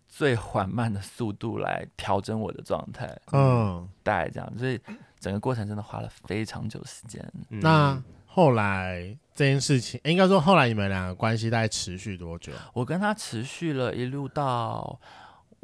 [0.07, 4.79] 最缓慢的速度来调整我的状态，嗯，大概这样，所以
[5.19, 7.25] 整个过程真的花了非常久时间。
[7.49, 12.51] 嗯、那后来这件事情，应该说后来你们两个关系大概持续多久？
[12.71, 14.99] 我跟他持续了一路到。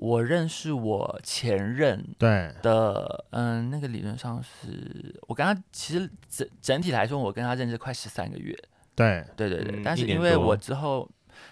[0.02, 8.58] 我认识我前任对的，嗯，那个理论上是我跟他其实整整体来说，我跟他认识快十三个月。
[8.96, 11.08] 对对对对，但是因为我之后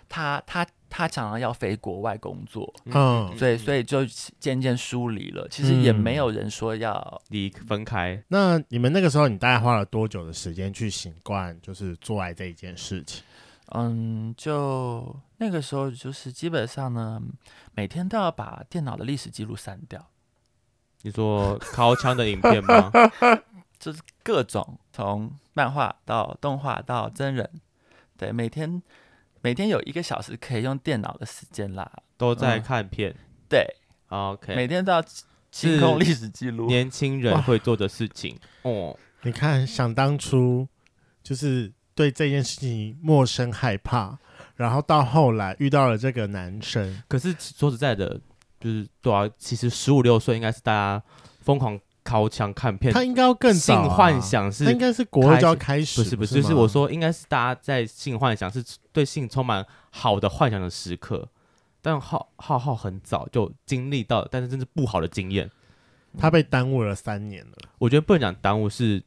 [0.09, 4.03] 他他他常常要飞国外工作，嗯，所以所以就
[4.39, 5.47] 渐渐疏离了。
[5.49, 8.19] 其实也没有人说要离分开。
[8.29, 13.23] 那你们那个时候，你大概花了多久的时间去习惯就是做爱这一件事情？
[13.71, 17.21] 嗯，就那个时候，就是基本上呢，
[17.73, 20.09] 每天都要把电脑的历史记录删掉。
[21.03, 22.91] 你说尻枪的影片吗？
[23.79, 27.47] 就是各种从漫画到动画到真人，
[28.17, 28.81] 对，每天
[29.41, 33.11] 每天有一个小时可以用电脑的时间啦，都在看片。
[33.11, 33.75] 嗯、对
[34.07, 35.01] ，OK，每天都要
[35.51, 36.65] 清空历史记录。
[36.65, 38.97] 年轻人会做的事情 哦。
[39.21, 40.67] 你看，想当初
[41.21, 41.71] 就是。
[41.99, 44.17] 对这件事情陌生害怕，
[44.55, 47.03] 然后到后来遇到了这个男生。
[47.09, 48.17] 可是说实在的，
[48.57, 51.03] 就是对啊，其实十五六岁应该是大家
[51.41, 52.93] 疯狂靠墙看片。
[52.93, 56.01] 他应该要更早、啊、性幻想是，他应该是国二就要开始。
[56.01, 61.27] 不是不是，就是我说应该是大家在性幻想是对性充满好的幻想的时刻。
[61.81, 65.51] 但浩浩浩很早就经历到，但是真是不好的经验。
[66.17, 67.57] 他被耽误了三年了。
[67.77, 69.03] 我觉得不能讲耽误是。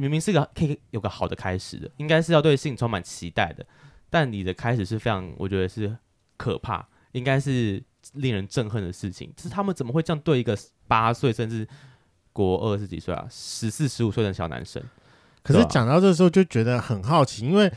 [0.00, 3.66] 明明是个可以有个好的开始的，应该是要对性充满期待的，
[4.08, 5.96] 但你的开始是非常，我觉得是
[6.36, 7.82] 可怕，应该是
[8.12, 9.32] 令人憎恨的事情。
[9.36, 10.56] 就是他们怎么会这样对一个
[10.86, 11.66] 八岁甚至
[12.32, 14.80] 国二十几岁啊，十四十五岁的小男生？
[15.42, 17.72] 可是讲到这时候就觉得很好奇，因为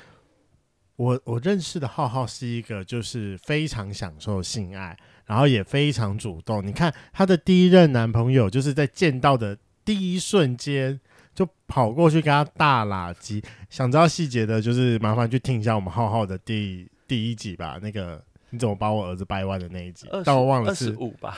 [0.98, 6.64] 我我认识的浩浩是一个就是非常享受性爱，然后也非常主动。
[6.64, 11.00] 你看他的第一任男朋友，就是在见到的第一瞬间。
[11.34, 17.80] 就跑过去跟他大喇舌，想知道细节的，就是麻烦去听一下我们浩浩的第第一集吧。
[17.82, 21.38] 那个你怎么把我儿子掰弯的那一集，20, 但我忘了是五吧，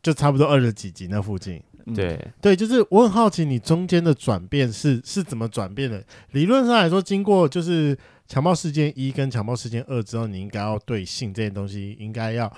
[0.00, 1.60] 就差不多二十几集那附近。
[1.94, 6.02] 对、嗯、对，就是我很好奇你中间的转变是是怎么转变的。
[6.30, 12.50] 理论上来说，经过就是强暴事件一跟强暴事件二之后，你应该要对性这件东西应该要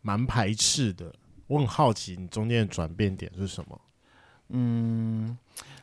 [0.00, 1.12] 蛮排斥的。
[1.46, 3.80] 我很好奇你中间的转变点是什么？
[4.48, 5.38] 嗯。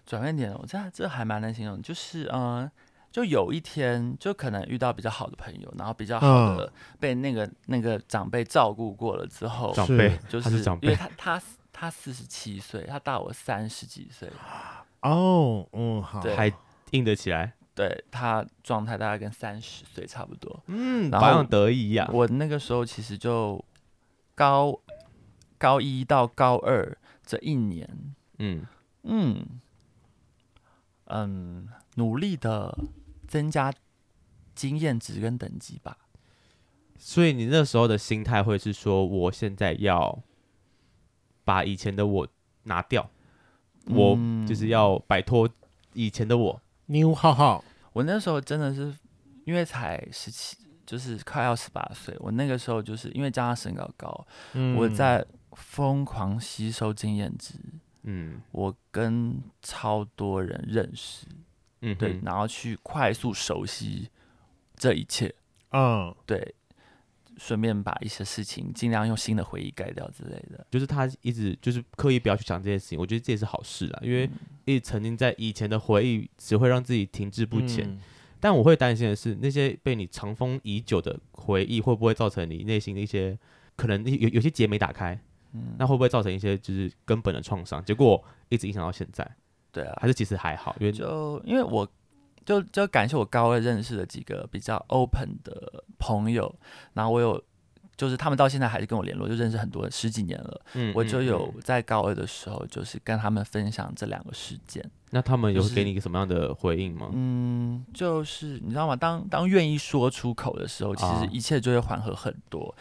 [0.06, 2.70] 转变点，我这这还蛮难形容，就是嗯，
[3.12, 11.42] 就有一天，就可能遇到比较好的朋友，然后比较好的被那个、嗯、那个长辈照顾过了之后，长辈就是，是因为他他
[11.74, 14.30] 他四十七岁，他大我三十几岁，
[15.02, 16.52] 哦，嗯，好，还
[16.92, 22.08] 硬得起来，对他状态大概跟三十岁差不多，嗯，然后保养得意呀。
[22.14, 23.64] 我那个时候其实就
[24.36, 24.80] 高
[25.58, 27.90] 高一到高二这一年，
[28.38, 28.64] 嗯
[29.04, 29.44] 嗯。
[31.06, 32.78] 嗯，努力的
[33.28, 33.74] 增加
[34.54, 35.98] 经验值跟等级吧。
[36.98, 40.24] 所以你那时候的心态会是说，我现在要
[41.44, 42.28] 把以前的我
[42.64, 43.10] 拿掉，
[43.88, 45.48] 嗯、我就是要摆脱
[45.94, 46.62] 以前的我。
[46.88, 47.64] New 浩浩，
[47.94, 48.96] 我那时候真的是
[49.44, 52.16] 因为才十七，就是快要十八岁。
[52.20, 57.54] 我那个时候就是因为加上身高高，嗯、我在疯狂吸收经验值。
[58.06, 58.42] 嗯。
[58.52, 61.28] 我跟超多人认识，
[61.82, 64.10] 嗯，对，然后去快速熟悉
[64.76, 65.34] 这一切，
[65.72, 66.56] 嗯，对，
[67.38, 70.66] 顺便把一些事情尽量用新的回忆盖掉之类的。
[70.72, 74.30] 就是他一直就是刻意不要去想这些事情，我觉得这也是好事啦，因为
[74.66, 77.88] 一直沉浸在以前的回忆，只会让自己停滞不前。
[77.90, 78.00] 嗯。
[78.40, 83.36] 但我会担心的是，那些被你尘封已久的回忆，会不会造成你内心的一些
[83.76, 85.20] 可能有有些结没打开？
[85.56, 87.84] 嗯，那会不会造成一些就是根本的创伤？
[87.86, 89.26] 结果一直影响到现在，
[89.72, 91.88] 对啊，还是其实还好，因为就因为我
[92.46, 96.54] 就就感谢我高二认识的几个比较 open 的朋友，
[96.94, 97.42] 然后我有
[97.96, 100.62] 就是他们到现在还是跟我联络，就认识很多十几年了。
[100.74, 104.84] 嗯，我就有在高二的时候，就是跟他们分享这两个事件。
[105.12, 107.10] 那他们有给你一个什么样的回应吗？
[107.14, 108.96] 嗯，就是你知道吗？
[108.98, 112.76] 当当愿意说出口的时候，其实啊一切就会缓和很多。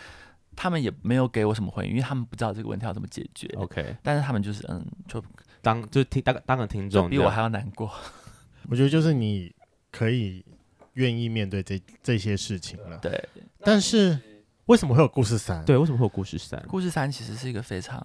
[0.56, 3.48] 他们也没有给我什么回应，因为他们不知道这个问题要怎么解决。
[3.56, 5.22] OK，但是他们就是嗯，就
[5.60, 7.90] 当就是听当当个听众，比我还要难过。
[8.70, 9.54] 我觉得就是你
[9.90, 10.44] 可以
[10.94, 12.98] 愿意面对这这些事情了。
[12.98, 13.28] 对，
[13.60, 14.18] 但是
[14.66, 15.64] 为什么会有故事三？
[15.64, 16.62] 对，为什么会有故事三？
[16.68, 18.02] 故事三其实是一个非常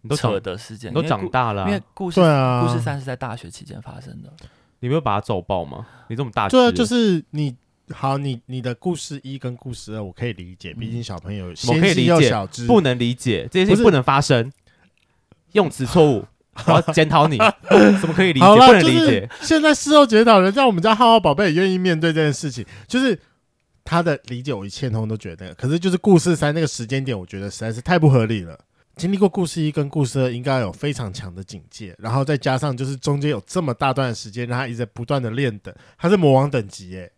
[0.00, 4.32] 你都长扯的事件，你都长大了啊、因为故事对啊，故事三是在大学期间发生的。
[4.80, 5.86] 你没有把它揍爆吗？
[6.08, 7.56] 你这么大，对啊，就是你
[7.90, 14.52] 好，你你的故事一跟故事二我可以理解，毕竟小朋友我可以理解不能理解这些事不是情不能发生，
[15.52, 16.24] 用词错误，
[16.66, 17.38] 我要检讨你，
[18.00, 18.46] 怎么可以理解？
[18.46, 19.28] 不能就是理解。
[19.40, 23.18] 现在事后检讨人，让我们家浩浩宝贝也愿意面对这件事情，就是
[23.84, 28.58] 他的理解我一切通通都觉得，可是就是故事三那个时间点，我觉得实在是太不合理了。
[28.96, 37.10] 经历过故事一跟故事二，应该有非常强的警戒，然后再加上就是中间有这么大段的时间，让他一直在不断的练等，他是魔王等级耶。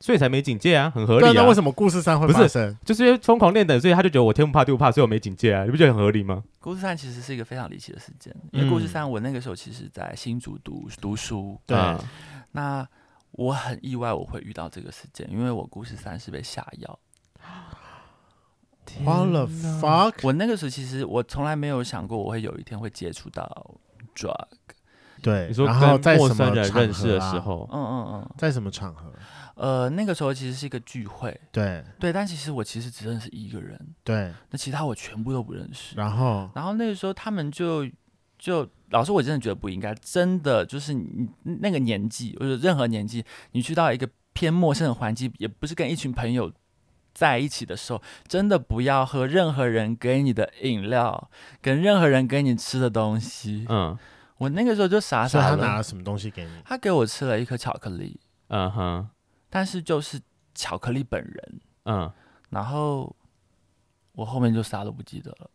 [0.00, 1.32] 所以才没警戒啊，很合理。
[1.34, 2.76] 那为什么故事三会不是发生？
[2.84, 6.42] 就是因为疯狂练等，所以他就觉得我天不怕地不怕，所以我没警戒啊，你不觉得很合理吗？
[6.58, 12.02] 故事三其实是一个非常离奇的事件，因为故事嗯三我那个时候其实在新竹读读书，对啊
[12.52, 12.86] 那
[13.32, 16.98] 我很意外我会遇到这个事件，因为我故事三是被下药。
[19.04, 20.14] What the 天哪 fuck？
[20.22, 23.74] 我那个时候其实我从来没有想过我会有一天会接触到
[24.16, 24.46] drug。
[25.22, 29.12] 对，你说然后跟陌在什么生人认识的时，候，嗯嗯嗯，在什么场合？
[29.54, 35.96] 呃，那个时候其实是一个聚会，对对，但其实我其实只认识一个人，对，那其他我全部都不认识。
[35.96, 37.86] 然后然后那个时候他们就
[38.38, 46.50] 就老师，我真的觉得不应该，真的就是你那个年纪，或者任何年纪，你去到一个偏陌生的环境，也不是跟一群朋友
[47.12, 53.66] 在一起的时候，真的不要喝任何人给你的饮料，跟任何人给你吃的东西。
[53.68, 53.98] 嗯
[54.38, 56.50] 我那个时候就傻傻的，他拿了什么东西给你？
[56.64, 59.06] 他给我吃了一颗巧克力，嗯哼
[59.50, 60.18] 但是就是
[60.54, 62.10] 巧克力本人，嗯，
[62.48, 63.14] 然后
[64.12, 65.50] 我后面就啥都不记得了。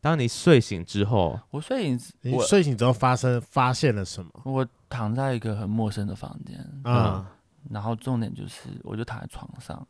[0.00, 4.30] 当你睡醒之后，我睡醒，你我睡醒之后发生发现了什么？
[4.44, 7.26] 我躺在一个很陌生的房间，嗯、
[7.70, 9.86] 然后重点就是，我就躺在床上，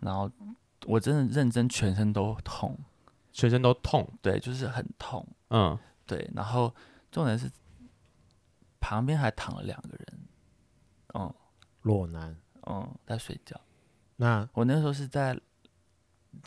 [0.00, 0.28] 然后
[0.86, 2.76] 我真的认真全身都痛，
[3.32, 6.74] 全身都痛，对，就是很痛，嗯，对，然后
[7.12, 7.48] 重点是
[8.80, 10.20] 旁边还躺了两个人，
[11.14, 11.34] 嗯
[11.86, 12.36] 裸男。
[12.68, 13.58] 嗯，在睡觉。
[14.16, 15.38] 那我那时候是在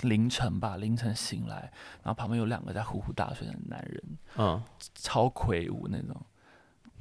[0.02, 1.72] 凌晨吧，凌晨醒来，
[2.04, 4.04] 然后旁边有两个在呼呼大睡的男人，
[4.38, 4.62] 嗯，
[4.96, 6.16] 超魁梧那种，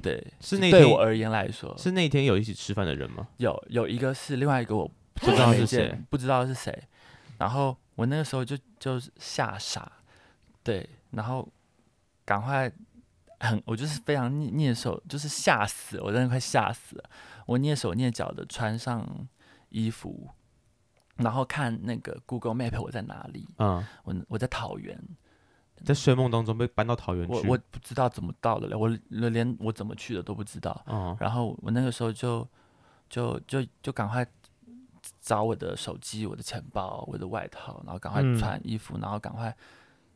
[0.01, 3.27] 对，是那天对我而言来说，是那天有一起吃饭的人吗？
[3.39, 6.73] 有有一个是，另外一个我不知道是谁不知道是谁。
[7.39, 9.91] 然后我那个时候就就是吓傻，
[10.63, 11.49] 对，然后
[12.25, 12.71] 赶快
[13.41, 17.11] 很，我就是非常蹑蹑手，就是吓死，我真的快吓死了。
[17.49, 19.27] 我蹑手蹑脚的穿上
[19.71, 20.29] 衣服，
[21.17, 25.03] 然后看那个 Google Map 我在哪里，嗯，我我在桃园，
[25.83, 28.87] 在睡梦当中被搬到桃园去，我我不知道怎么到的了，我
[29.31, 30.85] 连我怎么去的都不知道。
[30.87, 32.47] 嗯，然后我那个时候就
[33.09, 34.27] 就就就赶快
[35.23, 38.39] 找我的手机、我的钱包、我的外套，然后赶快嗯。
[38.39, 39.57] 穿衣服，然后赶快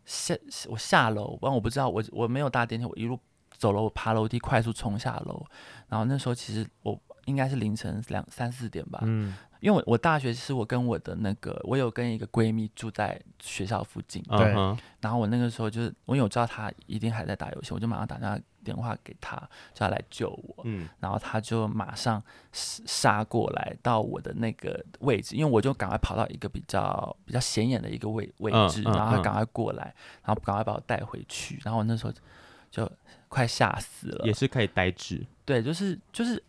[0.05, 0.35] 下
[0.69, 3.19] 我下楼，不然我不知道我我没有搭电梯，我一路
[3.57, 5.43] 走楼爬楼梯快速冲下楼，
[5.89, 9.35] 然后那时候其实我应该是凌晨两三四点吧，嗯。
[9.61, 19.37] 因为我我大学是我跟我的那个我有跟一个闺蜜住在学校附近，对嗯然后我那个时候就是我有知道她一定还在打游戏，我就马上打电话电话给她，
[19.73, 20.63] 叫她来救我。
[20.65, 20.89] 嗯。
[20.99, 22.21] 然后她就马上
[22.51, 29.95] 杀过来到我的那个位置，因为我就赶快跑到一个比较比较显眼的一个位位置，然后她赶快过来，
[30.25, 31.61] 然后赶快把我带回去。
[31.63, 32.13] 然后我那时候
[32.69, 32.91] 就
[33.29, 36.43] 快吓死了，也是可以呆滞，对，就是就是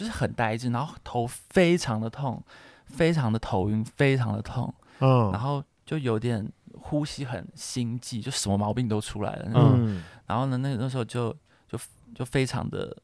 [0.00, 2.42] 就是很呆滞，然后头非常的痛，
[2.86, 9.50] 非常的头晕，非常的痛，嗯，然后就有点呼吸很心悸，就什么毛病都出来了。
[9.54, 11.36] 嗯，然后呢，那那时候就
[11.68, 11.78] 就
[12.14, 12.96] 就非常的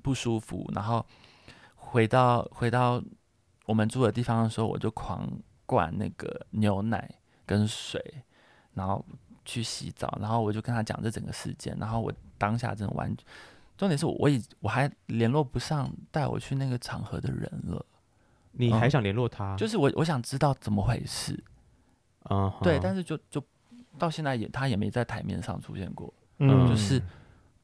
[0.00, 0.66] 不舒服。
[0.74, 1.04] 然后
[1.76, 2.98] 回到回到
[3.66, 5.30] 我们住的地方的时候，我就狂
[5.66, 8.02] 灌那个牛奶跟水，
[8.72, 9.04] 然后
[9.44, 10.16] 去洗澡。
[10.18, 11.76] 然后我就跟他讲这整个事件。
[11.78, 13.14] 然后我当下真的完，
[13.78, 17.82] 重点是我已我还联络不上带我去那个场合的人了。
[18.52, 19.56] 你还想联络他？
[19.56, 21.42] 就是我我想知道怎么回事。
[22.28, 23.40] 嗯，对，但是就就
[23.96, 26.12] 到现在也他也没在台面上出现过。
[26.40, 27.00] 嗯就是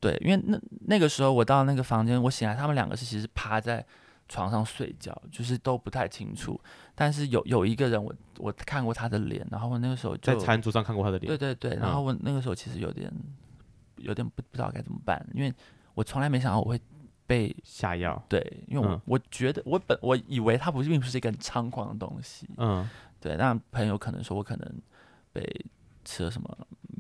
[0.01, 3.85] 对，因为那那个时候我到那个房间，我醒来，他们两个是其实趴在
[4.29, 6.61] 床上睡觉，就是都不太清楚。
[6.95, 11.29] 但是有有一个人我我看过他的脸，然后我那个时候就在餐桌上看过他的脸。
[11.29, 13.13] 对对对，然后我那个时候其实有点
[13.97, 15.53] 有点不不知道该怎么办，因为
[15.95, 16.81] 我从来没想到我会
[17.27, 18.23] 被下药。
[18.29, 19.01] 对，因为我、嗯。
[19.07, 22.89] 我觉得我本我以为它不是并不是一个很猖狂的东西，嗯，
[23.21, 24.75] 对，那朋友可能说我可能
[25.33, 25.43] 被
[26.05, 26.59] 吃了什么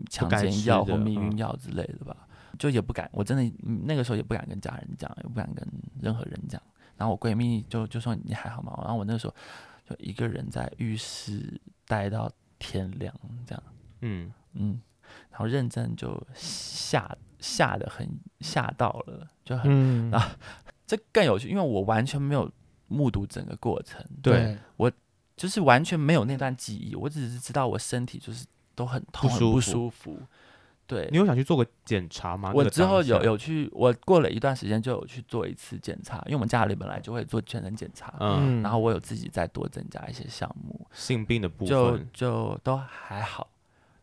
[0.08, 1.38] 强该奸药或避孕嗯。
[1.38, 2.16] 药之类的吧，
[2.58, 5.66] 就也不敢，我真的嗯那个时候也不敢跟家人讲，也不敢跟
[6.00, 6.60] 任何人讲。
[6.96, 8.72] 然后我闺蜜就就说你还好吗？
[8.82, 9.34] 然后我那个时候
[9.88, 13.12] 就一个人在浴室待到天亮
[13.44, 13.62] 这样，
[14.00, 14.80] 嗯，嗯，
[15.30, 18.08] 然后认真就吓吓得很
[18.40, 20.10] 吓到了，就很、嗯。
[20.12, 20.28] 然后
[20.86, 22.50] 这更有趣，因为我完全没有
[22.88, 24.56] 目睹整个过程，对。
[24.76, 24.90] 我，
[25.36, 30.22] 就是完全没有那段记忆，我只是知道我身体就是都很痛、很不不舒服舒服。
[30.86, 31.08] 对。
[31.10, 32.52] 你，有想去做个检查吗？
[32.54, 42.08] 我之后有，有去，我过了一段时间就有去做一次检查，因为我们家里本来就会做全身检查，嗯，然后我有自己再多增加一些项目，性病的部分就分。
[42.12, 43.48] 就都还好，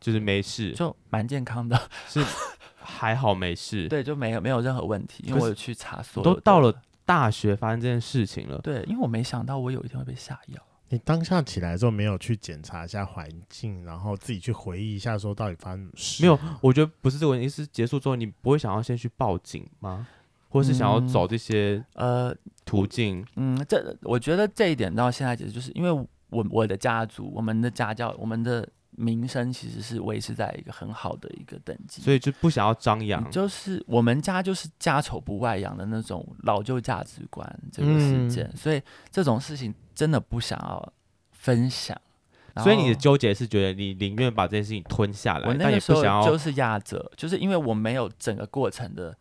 [0.01, 1.79] 就是没事，就蛮健康的，
[2.09, 2.21] 是
[2.75, 3.87] 还好没事。
[3.89, 10.61] 对，就没有没有任何问题，因为我有去查所有都到了大学发生这件事情了，对，因为我没想到我有一天会被下药。
[10.89, 16.23] 你当下起来之后没有去检查一下环境，然后自己去回忆一下，说到底发生什么事？
[16.23, 20.05] 没有，我觉得不是这个问题，是结束之后你不会想要先去报警吗？
[20.49, 22.35] 或是想要走这些呃，
[22.65, 23.25] 途径？
[23.37, 25.89] 嗯，这我觉得这一点到现在其实就是因为
[26.29, 28.67] 我我的家族，我们的家教，我们的
[29.01, 33.29] 名声其实是维持在一个很好的一个等级，所以就不想要张扬。
[33.31, 38.79] 就是我们家就是家丑不外扬的那种老旧价值观这个事件，嗯所以
[39.09, 40.93] 这种事情真的不想要
[41.31, 41.99] 分享。
[42.57, 49.17] 所以你的纠结是觉得你宁愿把这件事情吞下来，我那个时候不想要就是压着，就是因为我没有整个过程的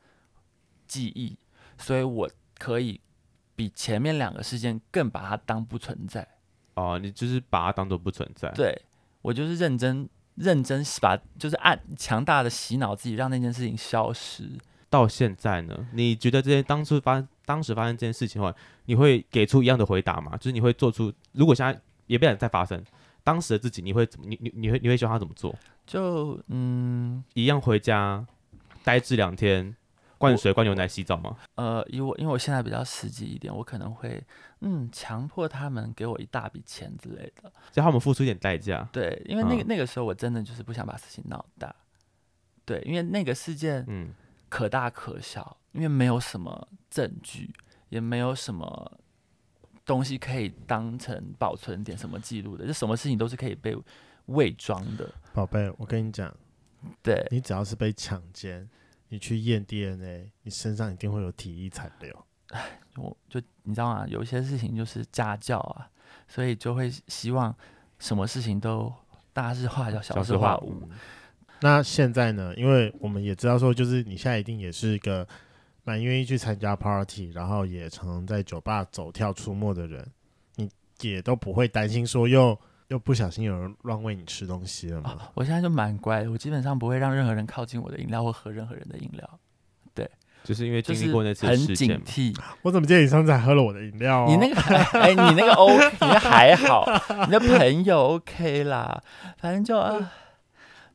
[0.87, 1.39] 记忆，
[1.79, 2.29] 所以我
[2.59, 3.01] 可以
[3.55, 6.27] 比前面两个事件更把它当不存在。
[6.75, 8.51] 哦，你就是把它当做不存在。
[8.51, 8.77] 对
[9.23, 14.51] 我就是认真认真把就是按强大的洗脑自己，让那件事情消失。
[14.89, 18.57] 到现在呢，你觉得这些当初发当时发生这件事情的话，
[18.87, 20.37] 你会给出一样的回答吗？
[20.37, 22.83] 就是你会做出，如果现在也不想再发生，
[23.23, 24.27] 当时的自己你会怎么？
[24.29, 25.55] 你你你会你会希望他怎么做？
[25.87, 28.27] 就嗯一样回家
[28.83, 29.77] 呆滞两天，
[30.21, 31.35] 灌水灌牛奶洗澡吗？
[31.55, 34.23] 呃，以我因为我现在比较实际一点，我可能会
[34.61, 37.51] 嗯强迫他们给我一大笔钱之类的。
[37.73, 38.87] 叫他们付出一点代价。
[38.93, 41.75] 对，因为那个、嗯那个时候我真的就是不想把事情闹大。
[42.67, 44.11] 对，因为那个事件嗯，
[44.51, 47.51] 可大可小，因为没有什么证据，
[47.89, 49.01] 也没有什么
[49.87, 53.75] 东西可以当成保存点什么记录的，就什么事情都是可以被
[54.27, 55.11] 伪装的。
[55.33, 56.31] 宝贝，我跟你讲，
[57.03, 58.69] 对，你只要是被强奸，
[59.11, 62.27] 你去验 DNA，你身上一定会有体液残留。
[62.97, 64.07] 我就你知道吗？
[64.09, 65.91] 有一些事情就是家教啊，
[66.27, 67.55] 所以就会希望
[67.99, 68.93] 什么事情都
[69.33, 70.89] 大事化小，小事化无。
[71.61, 72.55] 那现在呢？
[72.57, 75.27] 因为我们也知道说，就是你现在一定也是一个
[75.85, 80.09] 蛮愿意去参加 party，然后也常常在酒吧走跳出没的人，
[80.57, 82.59] 你也都不会担心说又
[82.91, 85.11] 又不小心有人乱喂你吃东西了吗？
[85.11, 89.39] 啊，我现在就蛮乖的，我基本上不会让任何人靠近我的饮料或喝任何人的饮料，
[89.95, 90.11] 对
[90.43, 92.05] 就是因为就是经历过那次很事件很。
[92.05, 92.41] 警惕。
[92.63, 94.27] 我怎么记得你上次还喝了我的饮料、哦？
[94.29, 96.85] 你那个还哎、你那个 OK，你那还好，
[97.27, 99.01] 你的朋友 OK 啦，
[99.37, 100.11] 反正就啊，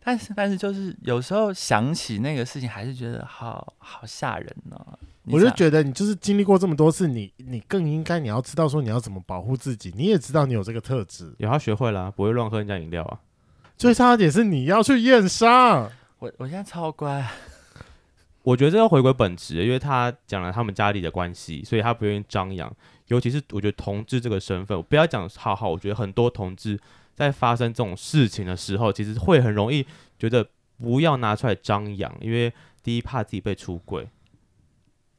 [0.04, 4.78] 但是但是就是有时候想起那个事情，还是觉得好好吓人呢、
[5.28, 13.19] 我就觉得你就是经历过这么多次，你你更应该你要知道说你要怎么保护自己，你也知道你有这个特质，有他学会了啊、不会乱喝人家饮料啊。
[13.78, 15.91] 最差的点是你要去验伤。
[16.19, 17.28] 我我现在超乖，
[18.43, 22.73] 我觉得这要回归本质，因为他讲了他们家里的关系，所以他不愿意张扬。
[23.07, 26.80] 尤其是我觉得同志这个身份，我不要讲好好，我觉得很多同志
[27.13, 29.86] 在发生这种事情的时候，其实会很容易
[30.17, 30.47] 觉得
[30.82, 32.51] 不要拿出来张扬，因为
[32.82, 34.07] 第一怕自己被出柜，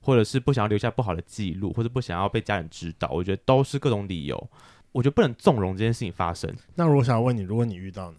[0.07, 4.51] 或者是不想要留下不好的记录，或者不想要被家人知道，我觉得都是各种理由。
[4.93, 6.49] 我觉得不能纵容这件事情发生。
[6.77, 8.19] 那如果想要问你，如果你遇到呢？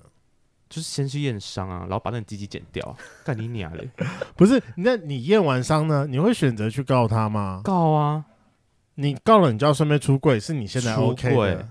[0.69, 3.89] 就是先去验伤啊，然后把那个鸡鸡剪掉，干你娘嘞！
[4.35, 6.05] 不是，那你验完伤呢？
[6.09, 7.61] 你会选择去告他吗？
[7.63, 8.25] 告啊！
[8.95, 11.69] 你告了，你就要顺便出柜，是你现在 OK 的。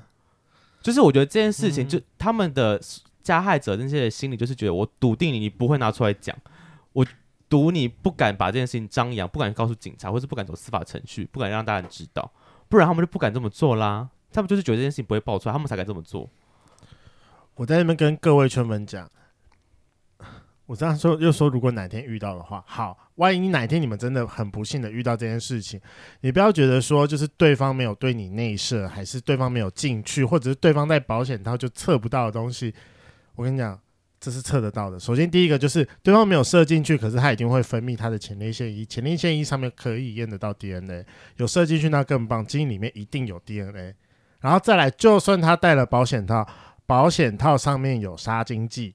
[0.80, 2.80] 就是我觉得这件事情，嗯、就他们的
[3.22, 6.34] 加害者那些的心理，就是觉得我笃定你，你不会拿出来讲，
[6.94, 7.04] 我
[7.48, 12.32] 赌你不敢把这件事情张扬，不敢告诉警察，或是不敢走司法程序，不敢让大家知道，
[12.68, 14.08] 不然他们就不敢这么做啦。
[14.32, 16.28] 他们就是觉得这件事情不会爆出来，他们才敢这么做。
[17.54, 19.10] 我在那边跟各位圈粉讲，
[20.66, 25.80] 我这样说又说，如果哪天遇到的话，好，万一哪天你们真的很不幸的遇到这件事情，
[26.20, 32.74] 你不要觉得说就是对方没有对你内射，还是对方没有进去，或者是对方在保险套就测不到的东西，
[33.36, 33.80] 我跟你讲，
[34.26, 34.98] 这是测得到的。
[34.98, 41.06] 首先第一个就是对方没有射进去，可是他一定会分泌他的前列腺液，前列腺液上面可以验得到 DNA，
[41.36, 43.94] 有射进去那更棒，基因里面一定有 DNA。
[44.40, 46.44] 然后再来，就算他戴了保险套。
[46.84, 48.94] 保险套上面有杀精剂，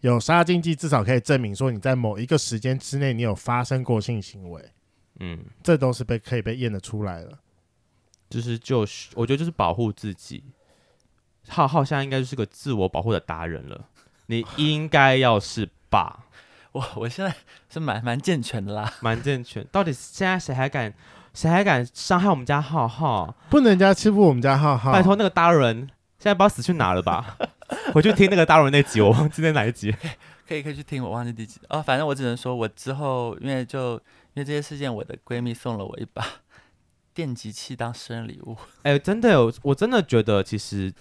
[0.00, 4.62] 有杀精剂至少可以证明说你在某一个时间之内你有发生过性行为，
[5.20, 7.38] 嗯，这都是被可以被验得出来了。
[8.30, 10.44] 就是就是，我觉得就是保护自己。
[11.48, 13.88] 浩浩现在应该就是个自我保护的达人了，
[14.30, 16.26] 你应该要是吧？
[16.72, 17.34] 我我现在
[17.68, 19.66] 是蛮蛮健全的啦， 蛮健全。
[19.72, 20.94] 到底现在谁还敢
[21.34, 23.34] 谁还敢伤害我们家浩浩？
[23.50, 25.90] 不能人家欺负我们家浩浩，拜托那个达人。
[26.18, 27.38] 现在不知道死去哪了吧？
[27.94, 29.90] 回去听那个大人那集，我忘记在哪一集。
[30.46, 31.82] 可以可以去听，我忘记第几哦。
[31.82, 33.94] 反正我只能说，我之后因为就
[34.34, 36.24] 因为这些事件，我的闺蜜送了我一把
[37.14, 38.56] 电击器当生日礼物。
[38.82, 40.92] 哎、欸，真的有，我真的觉得其实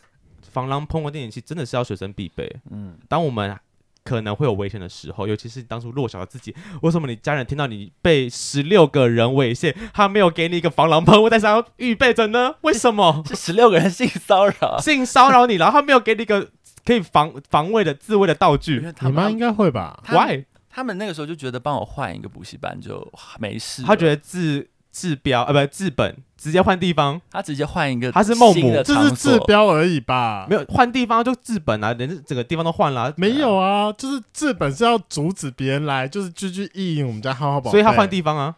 [0.50, 2.54] 防狼喷雾电击器真的是要随身必备。
[2.72, 3.58] 嗯，当我们。
[4.02, 6.56] 可能会有危险的时候，尤其是当初弱小的自己。
[6.82, 12.56] 为什么你家人听到你被十六个人猥亵，他没有给你一个防狼喷雾，但是要预备着呢？
[12.62, 13.22] 为什么？
[13.28, 16.50] 是十六个人性骚扰，性骚扰你，然后他没有给你一个
[16.84, 18.84] 可以防防卫的自卫的道具？
[19.02, 20.46] 你妈应该会吧？Why？
[20.72, 23.06] 他们那个时候就觉得帮我换一个补习班就
[23.38, 26.16] 没事，他觉得治治标啊，不治本。
[26.40, 30.48] 直接换地方，他直接换一个，他是孟母，这是治标而已吧？
[30.50, 33.14] 没有换地方就治本啊，连整个地方都换了、啊。
[33.18, 37.70] 没有啊，就是治本是要阻止别人来，就是就去意淫我们家浩浩宝。
[37.70, 38.56] 所以他换地方啊，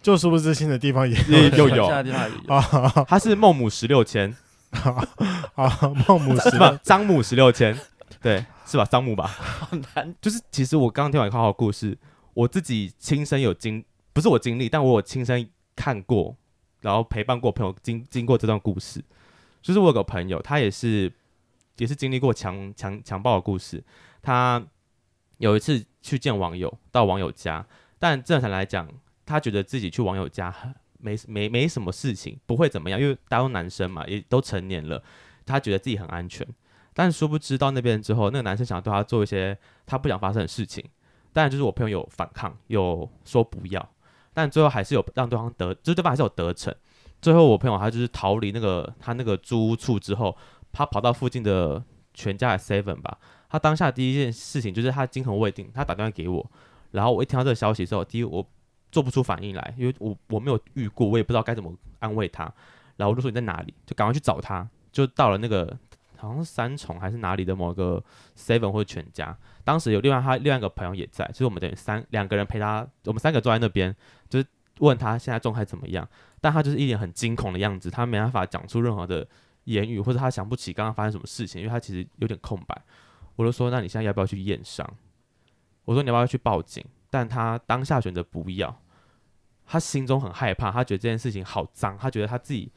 [0.00, 1.14] 就是不是新的地方也
[1.50, 1.90] 又有，
[3.06, 4.34] 他是孟母十六千，
[4.72, 5.78] 啊，
[6.08, 7.78] 孟母十六，张母十六千，
[8.22, 8.84] 对，是吧？
[8.86, 10.14] 张母吧，好难。
[10.22, 11.98] 就是其实我刚刚听完浩浩故事，
[12.32, 13.84] 我自己亲身有经，
[14.14, 15.46] 不是我经历，但我有亲身
[15.76, 16.34] 看过。
[16.84, 19.02] 然后陪伴过朋友经经过这段故事，
[19.62, 21.10] 就是我有个朋友，他也是
[21.78, 23.82] 也是经历过强强强暴的故事。
[24.20, 24.62] 他
[25.38, 27.66] 有一次去见网友，到网友家，
[27.98, 28.86] 但正常来讲，
[29.24, 30.54] 他觉得自己去网友家
[30.98, 35.02] 没没没什么事情，不会怎么样，因为大家都男生嘛，也都成年了，
[35.46, 36.46] 他觉得自己很安全。
[36.92, 40.84] 但殊不知到那边之后，那个男生想要对他做一些他不想发生的事情，
[41.32, 43.93] 但就是我朋友有反抗，有说不要。
[44.34, 46.74] 但最后还是有让对方得，就是对方还是有得逞。
[47.22, 50.36] 最后我朋友他就是逃离那个他那个租屋处之后，
[50.72, 51.82] 他跑到附近的
[52.12, 53.16] 全家的 seven 吧。
[53.48, 56.50] 他当下第一件事情就是他惊魂未定，他打电话给我。
[56.90, 58.44] 然后我一听到这个消息之后，第一我
[58.90, 62.44] 做不出反应来，因为我我没有遇过，我也不知道该怎么安慰他。
[62.96, 63.72] 然后我就说你在哪里？
[63.86, 64.68] 就赶快去找他。
[64.92, 65.76] 就到了那个
[66.16, 68.02] 好像是三重还是哪里的某个
[68.36, 69.36] seven 或者全家。
[69.64, 73.96] 当时有另外他另外一个朋友也在，所以我们等于三两个人陪他，我们三个坐在那边，
[74.28, 74.46] 就是
[74.80, 76.06] 问他现在状态怎么样。
[76.40, 79.26] 但他就是一脸很惊恐的样子，他没办法讲出任何的
[79.64, 82.78] 言语，或者他想不起刚刚发生什么事情，因为他其实有点空白。
[83.36, 84.86] 我就说，那你现在要不要去验伤？
[85.86, 86.84] 我说你要不要去报警？
[87.08, 88.78] 但他当下选择不要，
[89.64, 92.70] 他心中很害怕，他觉得这件事情好脏，他觉得他自己，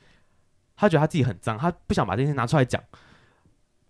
[0.78, 2.82] 他觉得他自己很脏，他不想把这件事拿出来讲。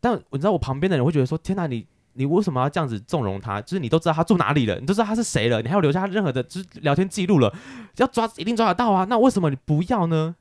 [0.02, 1.88] 但你知道我旁边的人会觉得说，天哪，你。
[2.18, 3.62] 你为什么要这样子纵容他？
[3.62, 7.56] 就是你都知道他住哪里了，你都知道他是谁了，你还要留下他任何的就是聊天记录了，
[7.98, 9.06] 要抓一定抓得到啊！
[9.06, 10.36] 那为什么你不要呢？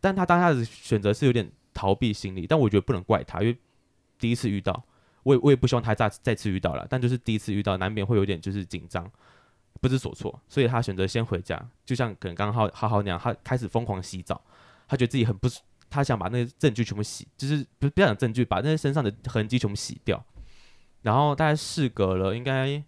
[0.00, 3.56] 但他当下的选择是有点逃避心理，但我觉得不能怪他，因为
[4.18, 4.82] 第一次遇到，
[5.22, 9.08] 我也我也不希望他再再次遇到了，但就是第一次遇到，难免会有点就是紧张，
[9.80, 14.42] 不知所措，所以他选择先回家，就像可能刚刚浩浩浩那样，他开始疯狂洗澡，
[14.88, 15.48] 他觉得自己很不，
[15.90, 20.24] 他想把那些证据全部洗，就是不不要讲证据，把那些身上的痕迹全部洗掉。
[21.02, 22.82] 然后大概事隔了，应该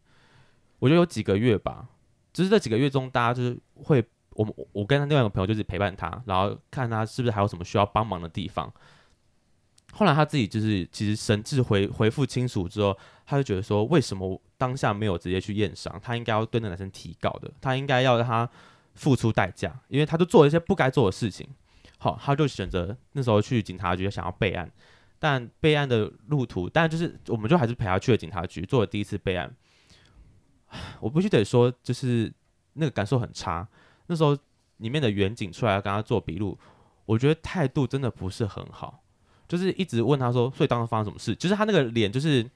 [0.78, 1.86] 我觉得有几个月吧。
[2.32, 8.72] 就是这几个月中，大家就是会，我我跟他另外一个朋友就是陪伴他，然后看他是不是还有什么需要帮忙的地方。
[9.92, 15.96] 后来他自己就是其实神志回回复清楚之后，他就觉得说，为什么当下没有直接去验伤？
[16.02, 18.50] 他应该要对那男生提告的，他应该要让他
[18.94, 21.48] 付出代价，因为他都做了一些不该做的事情。
[21.98, 24.68] 好，他就选择那时候去警察局想要备案。
[25.24, 29.50] 但备案的路途，但就是我们就还是陪他去了警察局做了第一次备案。
[31.00, 32.30] 我必须得说，就是
[32.74, 33.66] 那个感受很差。
[34.08, 34.36] 那时候
[34.76, 36.58] 里面的员警出来跟他做笔录，
[37.06, 39.02] 我觉得态度真的不是很好，
[39.48, 42.46] 就是一直问他说：“所以当时发生什么事？”就是他那个脸就是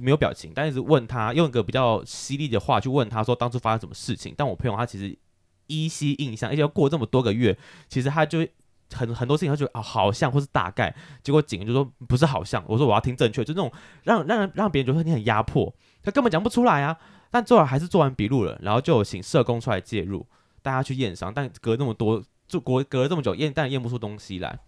[0.00, 5.18] 没有表情，但一直问他，用一个比较犀利的话去问他说：“当初发生什么事情？”但我朋友他其实
[5.66, 7.58] 依稀印象，而且要过这么多个月，
[7.88, 8.46] 其实他就
[8.92, 13.72] 很很多事情他觉得啊、好像或是大概，结果警就说不是好像，我说我要听正确，就那种
[14.04, 15.74] 让让让别人觉得你很压迫。
[16.02, 16.96] 他根本讲不出来啊！
[17.30, 20.26] 但最后还是做完笔录了，然后就有请社工出来介入，
[20.62, 21.32] 大家去验伤。
[21.32, 24.58] 但隔那么多，就隔隔了这么久验，但验不出东西来。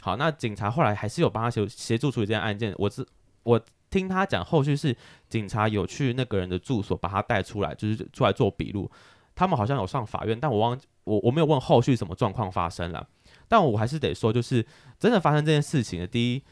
[0.00, 2.74] 好，那警察后来还是有帮他协协助处理这件案件。
[2.78, 3.06] 我是
[3.42, 3.60] 我
[3.90, 4.96] 听他讲，后续是
[5.28, 8.90] 警察有去那个人的住所把他带出来，就是出来做笔录。
[9.34, 13.06] 他们好像有上法院，但我忘我我没有问后续什么状况发生了。
[13.48, 14.64] 但我还是得说，就是
[14.98, 16.42] 真的发生这件事情的第一。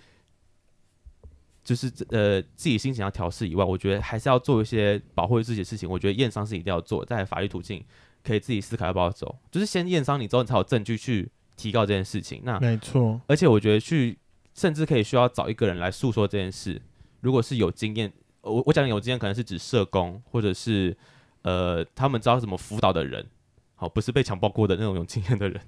[1.65, 5.89] 就是呃，自己心情要调试以外，我觉得还是要做一些保护自己的事情。
[5.89, 7.83] 我觉得验伤是一定要做，在法律途径
[8.23, 9.35] 可以自己思考要不要走。
[9.51, 11.27] 就是先验伤，你之后你才有证据去
[11.57, 12.43] 提告这件事情。
[12.45, 14.19] 那没错，而且我觉得去
[14.53, 16.79] 甚至可以需要找一个人来诉说这件事。
[17.23, 20.95] 如果是有经验，我我讲有经验，可能是指社工或者是
[21.41, 23.27] 呃他们知道怎么辅导的人，
[23.75, 25.59] 好，不是被强暴过的那种有经验的人。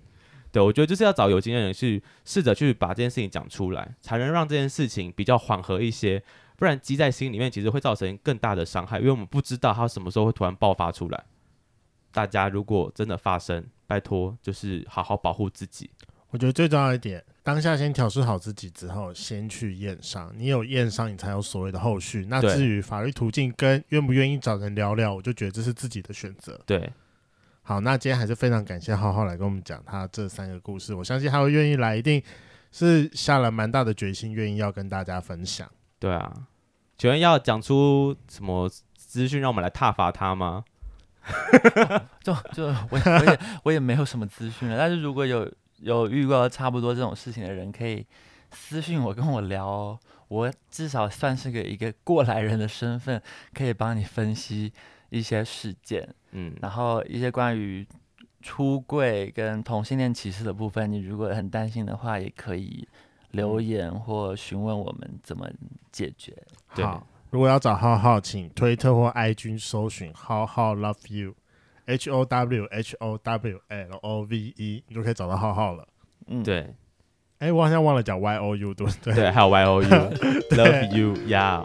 [0.57, 6.23] 对，我觉得就是要找有经验的人去试着去把这件事情讲出来，才能让这件事情比较缓和一些。
[6.57, 11.25] 不然积在心里面，其实会造成更大的伤害，因为我们不知道它什么时候会突然爆发出来。
[12.11, 15.91] 大家如果真的发生，拜托就是好好保护自己。
[16.31, 20.33] 我觉得最重要一点，当下先调试好自己之后，先去验伤。
[20.35, 22.25] 你有验伤，你才有所谓的后续。
[22.31, 26.59] 那至于法律途径跟愿不愿意找人聊聊，我就觉得这是自己的选择。
[26.65, 26.91] 对。
[27.69, 30.95] 好，那今天还是非常感谢浩浩来跟我们讲他这三个故事。
[30.95, 32.23] 我相信他会愿意来，一定
[32.71, 35.69] 是下了蛮大的决心，愿意要跟大家分享。
[35.99, 36.33] 对啊，
[36.97, 40.63] 请问要讲出什么资讯让我们来踏伐他吗？
[42.23, 44.79] 就就我我也我也没有什么资讯了。
[44.79, 48.07] 但是如果有有遇过差不多这种事情的人，可以
[48.53, 49.99] 私信我跟我聊哦。
[50.29, 53.21] 我至少算是个一个过来人的身份，
[53.53, 54.73] 可以帮你分析
[55.11, 56.09] 一些事件。
[56.33, 57.87] 嗯，然后一些关于
[58.43, 62.87] 出柜跟同性恋歧视的部分，你如果很担心的话，也可以
[63.31, 65.49] 留言或询问我们怎么
[65.91, 66.37] 解决。
[66.75, 75.89] 对，好，如果要找浩浩，请推特或 IG 搜寻浩浩 Love You，H O W H O W L O V E，你就可以找到浩浩了。
[76.27, 76.75] 嗯，对。
[77.39, 79.15] 哎，我好像忘了讲 Y O U，对不对？
[79.15, 81.65] 对，还有 Y O U，Love You，呀。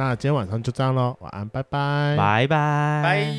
[0.00, 3.36] 那今天晚上就这样喽，晚安，拜拜，拜拜，拜。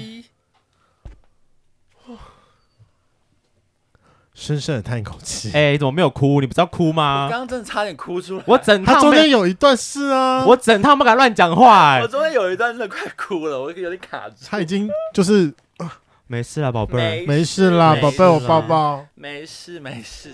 [4.35, 6.39] 深深的叹一口气，哎、欸，怎么没有哭？
[6.39, 7.25] 你不知道哭吗？
[7.25, 8.43] 我刚刚真的差点哭出来。
[8.45, 12.01] 我整趟他中间有一段是啊，我整趟不敢乱讲话、欸。
[12.03, 14.35] 我中间有一段真的快哭了，我有点卡住。
[14.47, 15.91] 他已经就是、呃、
[16.27, 19.03] 没事了，宝贝，没事啦，宝贝，我抱抱。
[19.15, 20.31] 没事没事。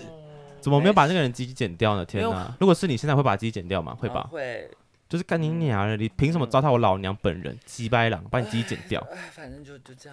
[0.60, 2.04] 怎么没有把那个人鸡鸡剪掉呢？
[2.04, 2.54] 天哪！
[2.60, 3.96] 如果是你现在会把鸡鸡剪掉吗？
[3.98, 4.28] 会吧？
[4.30, 4.70] 会。
[5.08, 5.96] 就是干你娘的！
[5.96, 7.58] 你凭什么糟蹋我老娘本人？
[7.64, 9.00] 鸡掰狼，把你自己剪掉！
[9.10, 10.06] 哎，反正就就这样。